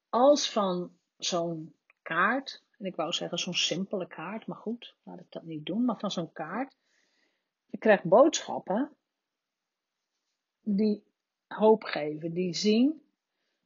als 0.09 0.51
van 0.51 0.97
zo'n 1.17 1.75
kaart, 2.03 2.65
en 2.79 2.85
ik 2.85 2.97
wou 2.97 3.13
zeggen 3.13 3.39
zo'n 3.39 3.55
simpele 3.55 4.07
kaart, 4.07 4.47
maar 4.47 4.57
goed, 4.57 4.97
laat 5.03 5.21
ik 5.21 5.31
dat 5.31 5.43
niet 5.43 5.67
doen, 5.67 5.85
maar 5.85 5.99
van 5.99 6.11
zo'n 6.11 6.33
kaart, 6.33 6.77
je 7.67 7.79
krijgt 7.79 8.05
boodschappen 8.05 8.97
die 10.61 11.05
hoop 11.47 11.83
geven, 11.83 12.33
die 12.33 12.55
zien. 12.55 13.03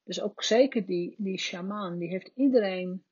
Dus 0.05 0.21
ook 0.21 0.43
zeker 0.43 0.87
die, 0.87 1.15
die 1.19 1.39
shamaan, 1.39 1.99
die 1.99 2.09
heeft 2.09 2.31
iedereen 2.35 3.05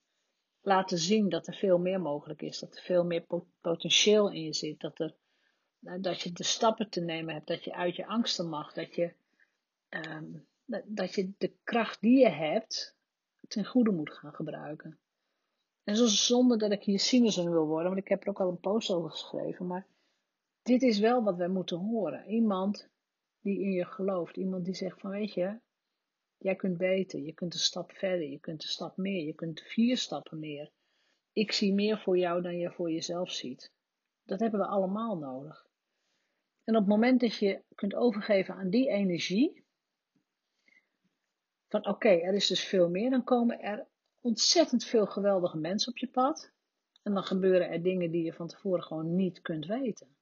laten 0.61 0.99
zien 0.99 1.29
dat 1.29 1.47
er 1.47 1.55
veel 1.55 1.79
meer 1.79 2.01
mogelijk 2.01 2.43
is. 2.43 2.59
Dat 2.59 2.77
er 2.77 2.83
veel 2.83 3.05
meer 3.05 3.25
potentieel 3.61 4.31
in 4.31 4.43
je 4.43 4.55
zit. 4.55 4.81
Dat, 4.81 4.99
er, 4.99 5.15
nou, 5.79 6.01
dat 6.01 6.21
je 6.21 6.33
de 6.33 6.45
stappen 6.45 6.91
te 6.91 7.01
nemen 7.01 7.35
hebt. 7.35 7.47
Dat 7.47 7.65
je 7.65 7.75
uit 7.75 7.97
je 7.97 8.07
angsten 8.07 8.49
mag. 8.49 8.73
Dat 8.73 8.95
je, 8.95 9.15
ehm, 9.89 10.25
dat, 10.87 11.15
je 11.15 11.33
de 11.39 11.53
kracht 11.65 12.01
die 12.01 12.19
je 12.19 12.29
hebt 12.29 12.97
ten 13.49 13.65
goede 13.65 13.91
moet 13.91 14.13
gaan 14.13 14.35
gebruiken. 14.35 14.99
En 15.85 15.97
zo 15.97 16.07
zonder 16.07 16.59
dat 16.59 16.73
ik 16.73 16.83
hier 16.83 17.01
cynisch 17.01 17.37
in 17.37 17.51
wil 17.51 17.67
worden, 17.67 17.89
want 17.89 18.03
ik 18.03 18.09
heb 18.09 18.23
er 18.23 18.29
ook 18.29 18.41
al 18.41 18.49
een 18.49 18.61
post 18.61 18.91
over 18.91 19.11
geschreven. 19.11 19.67
Maar 19.67 19.87
dit 20.63 20.83
is 20.83 20.99
wel 20.99 21.23
wat 21.23 21.37
wij 21.37 21.49
moeten 21.49 21.79
horen. 21.79 22.27
Iemand 22.27 22.89
die 23.41 23.61
in 23.61 23.73
je 23.73 23.85
gelooft. 23.85 24.37
Iemand 24.37 24.65
die 24.65 24.75
zegt 24.75 25.01
van 25.01 25.11
weet 25.11 25.35
je, 25.35 25.59
jij 26.37 26.57
kunt 26.57 26.77
beter, 26.77 27.21
je 27.21 27.33
kunt 27.33 27.55
een 27.55 27.61
stap 27.61 27.93
verder, 27.93 28.29
je 28.29 28.41
kunt 28.41 28.63
een 28.63 28.69
stap 28.69 28.97
meer, 28.97 29.25
je 29.25 29.35
kunt 29.35 29.61
vier 29.61 29.97
stappen 29.97 30.39
meer. 30.39 30.71
Ik 31.33 31.53
zie 31.53 31.75
meer 31.75 31.99
voor 31.99 32.19
jou 32.19 32.43
dan 32.43 32.59
je 32.59 32.71
voor 32.71 32.91
jezelf 32.91 33.31
ziet. 33.31 33.73
Dat 34.25 34.41
hebben 34.41 34.61
we 34.61 34.67
allemaal 34.67 35.19
nodig. 35.19 35.69
En 36.65 36.77
op 36.77 36.81
het 36.81 36.91
moment 36.91 37.21
dat 37.21 37.37
je 37.37 37.63
kunt 37.75 37.95
overgeven 37.95 38.55
aan 38.55 38.71
die 38.71 38.89
energie, 38.89 39.60
van 41.71 41.87
oké, 41.87 42.09
er 42.09 42.35
is 42.35 42.47
dus 42.47 42.65
veel 42.65 42.89
meer, 42.89 43.11
dan 43.11 43.25
komen 43.25 43.61
er 43.61 43.87
ontzettend 44.21 44.85
veel 44.85 45.07
geweldige 45.07 45.57
mensen 45.57 45.93
op 45.93 45.99
je 45.99 46.09
pad. 46.09 46.53
En 47.03 47.15
dan 47.15 47.25
gebeuren 47.25 47.69
er 47.69 47.83
dingen 47.83 48.11
die 48.11 48.25
je 48.25 48.33
van 48.33 48.49
tevoren 48.49 48.83
gewoon 48.83 49.15
niet 49.15 49.41
kunt 49.41 49.67
weten. 49.67 50.17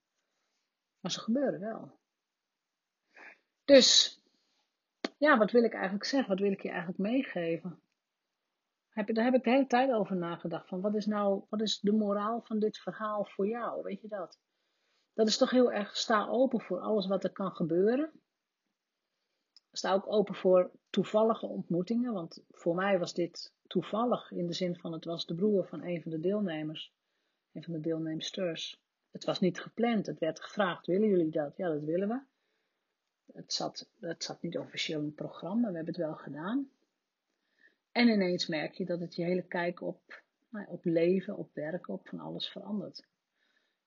Maar 1.01 1.11
ze 1.11 1.21
gebeuren 1.21 1.61
wel. 1.61 1.99
Dus, 3.65 4.21
ja, 5.19 5.39
wat 5.39 5.51
wil 5.51 5.65
ik 5.65 5.73
eigenlijk 5.73 6.05
zeggen? 6.05 6.29
Wat 6.29 6.41
wil 6.41 6.53
ik 6.53 6.63
je 6.63 6.69
eigenlijk 6.69 6.99
meegeven? 6.99 7.81
Heb, 8.89 9.15
daar 9.15 9.25
heb 9.25 9.35
ik 9.35 9.45
de 9.45 9.51
hele 9.51 9.67
tijd 9.67 9.93
over 9.93 10.17
nagedacht. 10.17 10.69
Van 10.69 10.81
wat 10.81 10.95
is 10.95 11.07
nou, 11.07 11.45
wat 11.49 11.61
is 11.61 11.81
de 11.81 11.93
moraal 11.93 12.41
van 12.43 12.59
dit 12.59 12.79
verhaal 12.79 13.25
voor 13.25 13.47
jou? 13.47 13.83
Weet 13.83 14.01
je 14.01 14.09
dat? 14.09 14.39
Dat 15.15 15.27
is 15.29 15.37
toch 15.37 15.51
heel 15.51 15.73
erg, 15.73 15.97
sta 15.97 16.27
open 16.27 16.61
voor 16.61 16.81
alles 16.81 17.07
wat 17.07 17.25
er 17.25 17.33
kan 17.33 17.53
gebeuren. 17.53 18.13
Sta 19.73 19.93
ook 19.93 20.13
open 20.13 20.35
voor 20.35 20.71
toevallige 20.91 21.47
ontmoetingen. 21.47 22.13
Want 22.13 22.45
voor 22.51 22.75
mij 22.75 22.99
was 22.99 23.15
dit 23.15 23.53
toevallig 23.67 24.31
in 24.31 24.47
de 24.47 24.53
zin 24.53 24.77
van 24.77 24.93
het 24.93 25.05
was 25.05 25.27
de 25.27 25.35
broer 25.35 25.67
van 25.67 25.83
een 25.83 26.03
van 26.03 26.11
de 26.11 26.21
deelnemers. 26.21 26.93
Een 27.53 27.65
van 27.65 27.73
de 27.73 27.81
deelnemsters. 27.81 28.81
Het 29.11 29.25
was 29.25 29.41
niet 29.41 29.61
gepland. 29.61 30.07
Het 30.07 30.19
werd 30.19 30.41
gevraagd, 30.41 30.87
willen 30.87 31.09
jullie 31.09 31.31
dat? 31.31 31.57
Ja, 31.57 31.69
dat 31.69 31.83
willen 31.83 32.09
we. 32.09 32.21
Het 33.33 33.53
zat, 33.53 33.91
het 34.01 34.25
zat 34.25 34.43
niet 34.43 34.59
officieel 34.59 34.99
in 35.01 35.07
het 35.07 35.15
programma, 35.15 35.69
we 35.69 35.77
hebben 35.77 35.95
het 35.95 36.05
wel 36.05 36.15
gedaan. 36.15 36.71
En 37.93 38.09
ineens 38.09 38.47
merk 38.47 38.75
je 38.75 38.85
dat 38.85 39.01
het 39.01 39.15
je 39.15 39.25
hele 39.25 39.43
kijk 39.43 39.81
op, 39.81 40.23
nou, 40.49 40.67
op 40.69 40.85
leven, 40.85 41.37
op 41.37 41.55
werken, 41.55 41.95
op 41.95 42.09
van 42.09 42.19
alles 42.19 42.49
verandert. 42.49 43.07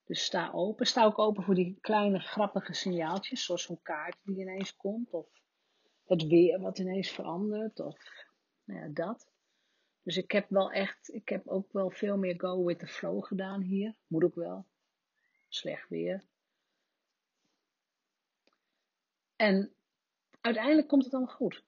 Dus 0.06 0.24
sta 0.24 0.52
open. 0.52 0.86
Sta 0.86 1.04
ook 1.04 1.20
open 1.20 1.44
voor 1.44 1.56
die 1.56 1.78
kleine 1.82 2.20
grappige 2.20 2.74
signaaltjes, 2.74 3.46
zoals 3.46 3.64
zo'n 3.64 3.82
kaart 3.82 4.18
die 4.24 4.40
ineens 4.40 4.76
komt, 4.76 5.14
of 5.14 5.41
het 6.12 6.28
weer 6.28 6.60
wat 6.60 6.80
ineens 6.80 7.10
verandert, 7.10 7.80
of 7.80 8.28
nou 8.64 8.80
ja, 8.80 8.88
dat. 8.88 9.32
Dus 10.04 10.18
ik 10.18 10.32
heb 10.32 10.50
wel 10.50 10.72
echt, 10.72 11.14
ik 11.14 11.30
heb 11.30 11.48
ook 11.48 11.72
wel 11.72 11.90
veel 11.90 12.18
meer 12.18 12.40
go 12.40 12.64
with 12.64 12.80
the 12.80 12.88
flow 12.88 13.24
gedaan 13.24 13.62
hier. 13.62 13.96
Moet 14.08 14.24
ook 14.24 14.36
wel. 14.36 14.66
Slecht 15.48 15.90
weer. 15.90 16.26
En 19.36 19.74
uiteindelijk 20.42 20.88
komt 20.88 21.04
het 21.04 21.14
allemaal 21.14 21.36
goed. 21.36 21.64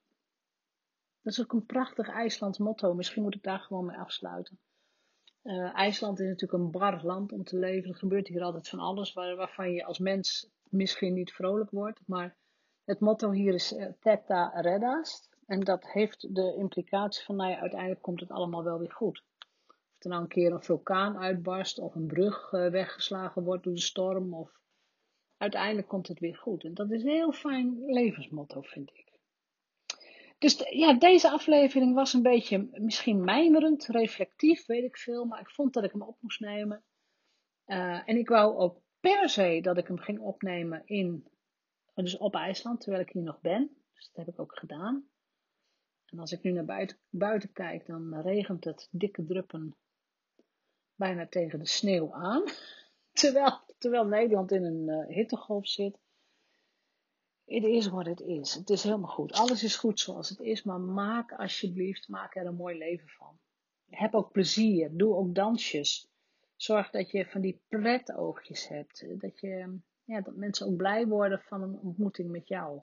Dat 1.22 1.32
is 1.32 1.40
ook 1.40 1.52
een 1.52 1.66
prachtig 1.66 2.08
IJslands 2.08 2.58
motto. 2.58 2.94
Misschien 2.94 3.22
moet 3.22 3.34
ik 3.34 3.42
daar 3.42 3.60
gewoon 3.60 3.86
mee 3.86 3.96
afsluiten. 3.96 4.58
Uh, 5.42 5.74
IJsland 5.74 6.20
is 6.20 6.26
natuurlijk 6.26 6.62
een 6.62 6.70
bar 6.70 7.04
land 7.04 7.32
om 7.32 7.44
te 7.44 7.58
leven. 7.58 7.90
Er 7.90 7.96
gebeurt 7.96 8.28
hier 8.28 8.42
altijd 8.42 8.68
van 8.68 8.78
alles 8.78 9.12
waar, 9.12 9.36
waarvan 9.36 9.72
je 9.72 9.84
als 9.84 9.98
mens 9.98 10.50
misschien 10.68 11.14
niet 11.14 11.32
vrolijk 11.32 11.70
wordt. 11.70 12.00
Maar 12.06 12.36
het 12.84 13.00
motto 13.00 13.30
hier 13.30 13.54
is 13.54 13.72
uh, 13.72 13.86
Theta 14.00 14.60
Redast. 14.60 15.32
En 15.46 15.60
dat 15.60 15.90
heeft 15.90 16.34
de 16.34 16.54
implicatie 16.56 17.24
van, 17.24 17.36
nou 17.36 17.50
ja, 17.50 17.58
uiteindelijk 17.58 18.02
komt 18.02 18.20
het 18.20 18.30
allemaal 18.30 18.64
wel 18.64 18.78
weer 18.78 18.92
goed. 18.92 19.22
Of 19.68 20.04
er 20.04 20.08
nou 20.08 20.22
een 20.22 20.28
keer 20.28 20.52
een 20.52 20.62
vulkaan 20.62 21.18
uitbarst, 21.18 21.78
of 21.78 21.94
een 21.94 22.06
brug 22.06 22.52
uh, 22.52 22.70
weggeslagen 22.70 23.44
wordt 23.44 23.64
door 23.64 23.74
de 23.74 23.80
storm, 23.80 24.34
of 24.34 24.60
uiteindelijk 25.36 25.88
komt 25.88 26.08
het 26.08 26.18
weer 26.18 26.36
goed. 26.36 26.64
En 26.64 26.74
dat 26.74 26.90
is 26.90 27.02
een 27.02 27.10
heel 27.10 27.32
fijn 27.32 27.84
levensmotto, 27.84 28.60
vind 28.60 28.90
ik. 28.90 29.12
Dus 30.38 30.68
ja, 30.70 30.98
deze 30.98 31.30
aflevering 31.30 31.94
was 31.94 32.12
een 32.12 32.22
beetje 32.22 32.68
misschien 32.72 33.24
mijmerend, 33.24 33.86
reflectief, 33.86 34.66
weet 34.66 34.84
ik 34.84 34.96
veel. 34.96 35.24
Maar 35.24 35.40
ik 35.40 35.50
vond 35.50 35.72
dat 35.72 35.84
ik 35.84 35.92
hem 35.92 36.02
op 36.02 36.16
moest 36.20 36.40
nemen. 36.40 36.84
Uh, 37.66 38.08
en 38.08 38.16
ik 38.16 38.28
wou 38.28 38.56
ook 38.56 38.80
per 39.00 39.28
se 39.28 39.60
dat 39.62 39.78
ik 39.78 39.86
hem 39.86 39.98
ging 39.98 40.18
opnemen 40.18 40.82
in, 40.84 41.28
dus 42.02 42.16
op 42.16 42.34
IJsland, 42.34 42.80
terwijl 42.80 43.02
ik 43.02 43.10
hier 43.10 43.22
nog 43.22 43.40
ben. 43.40 43.76
Dus 43.94 44.10
dat 44.12 44.24
heb 44.24 44.34
ik 44.34 44.40
ook 44.40 44.58
gedaan. 44.58 45.08
En 46.06 46.18
als 46.18 46.32
ik 46.32 46.42
nu 46.42 46.50
naar 46.52 46.94
buiten, 47.10 47.52
kijk, 47.52 47.86
dan 47.86 48.20
regent 48.20 48.64
het 48.64 48.88
dikke 48.90 49.24
druppen 49.24 49.76
bijna 50.94 51.26
tegen 51.26 51.58
de 51.58 51.66
sneeuw 51.66 52.14
aan. 52.14 52.42
Terwijl, 53.12 53.60
terwijl 53.78 54.06
Nederland 54.06 54.52
in 54.52 54.64
een 54.64 54.88
uh, 54.88 55.14
hittegolf 55.16 55.68
zit. 55.68 55.98
Het 57.44 57.64
is 57.64 57.86
wat 57.86 58.06
het 58.06 58.20
is. 58.20 58.54
Het 58.54 58.70
is 58.70 58.82
helemaal 58.82 59.10
goed. 59.10 59.32
Alles 59.32 59.62
is 59.62 59.76
goed 59.76 60.00
zoals 60.00 60.28
het 60.28 60.40
is. 60.40 60.62
Maar 60.62 60.80
maak 60.80 61.32
alsjeblieft, 61.32 62.08
maak 62.08 62.36
er 62.36 62.46
een 62.46 62.54
mooi 62.54 62.78
leven 62.78 63.08
van. 63.08 63.38
Heb 63.90 64.14
ook 64.14 64.32
plezier. 64.32 64.96
Doe 64.96 65.14
ook 65.14 65.34
dansjes. 65.34 66.08
Zorg 66.56 66.90
dat 66.90 67.10
je 67.10 67.26
van 67.26 67.40
die 67.40 67.62
pretoogjes 67.68 68.68
hebt. 68.68 69.20
Dat, 69.20 69.40
je, 69.40 69.78
ja, 70.04 70.20
dat 70.20 70.36
mensen 70.36 70.66
ook 70.66 70.76
blij 70.76 71.06
worden 71.06 71.40
van 71.40 71.62
een 71.62 71.78
ontmoeting 71.78 72.30
met 72.30 72.48
jou. 72.48 72.82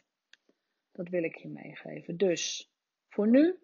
Dat 0.91 1.09
wil 1.09 1.23
ik 1.23 1.35
je 1.35 1.47
meegeven. 1.47 2.17
Dus 2.17 2.71
voor 3.09 3.27
nu, 3.27 3.59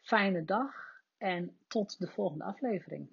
fijne 0.00 0.44
dag 0.44 0.74
en 1.16 1.56
tot 1.66 1.98
de 1.98 2.08
volgende 2.08 2.44
aflevering. 2.44 3.08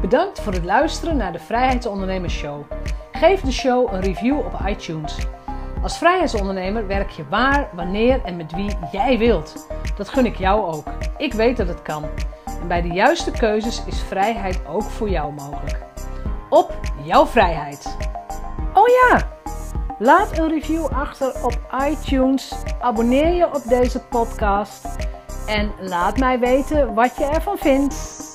Bedankt 0.00 0.40
voor 0.40 0.52
het 0.52 0.64
luisteren 0.64 1.16
naar 1.16 1.32
de 1.32 1.38
Vrijheidsondernemers 1.38 2.34
Show. 2.34 2.72
Geef 3.12 3.40
de 3.40 3.52
show 3.52 3.92
een 3.92 4.00
review 4.00 4.38
op 4.38 4.60
iTunes. 4.66 5.41
Als 5.82 5.98
vrijheidsondernemer 5.98 6.86
werk 6.86 7.10
je 7.10 7.24
waar, 7.28 7.68
wanneer 7.72 8.24
en 8.24 8.36
met 8.36 8.52
wie 8.52 8.76
jij 8.92 9.18
wilt. 9.18 9.66
Dat 9.96 10.08
gun 10.08 10.26
ik 10.26 10.36
jou 10.36 10.74
ook. 10.74 10.86
Ik 11.16 11.32
weet 11.32 11.56
dat 11.56 11.68
het 11.68 11.82
kan. 11.82 12.04
En 12.60 12.68
bij 12.68 12.82
de 12.82 12.88
juiste 12.88 13.30
keuzes 13.30 13.82
is 13.86 14.00
vrijheid 14.00 14.60
ook 14.66 14.82
voor 14.82 15.10
jou 15.10 15.32
mogelijk. 15.32 15.78
Op 16.50 16.80
jouw 17.02 17.26
vrijheid. 17.26 17.96
Oh 18.74 18.88
ja, 18.88 19.28
laat 19.98 20.38
een 20.38 20.48
review 20.48 20.86
achter 20.86 21.44
op 21.44 21.58
iTunes. 21.88 22.52
Abonneer 22.80 23.32
je 23.32 23.46
op 23.46 23.62
deze 23.68 24.00
podcast. 24.00 24.86
En 25.46 25.72
laat 25.80 26.18
mij 26.18 26.38
weten 26.38 26.94
wat 26.94 27.16
je 27.16 27.24
ervan 27.24 27.58
vindt. 27.58 28.31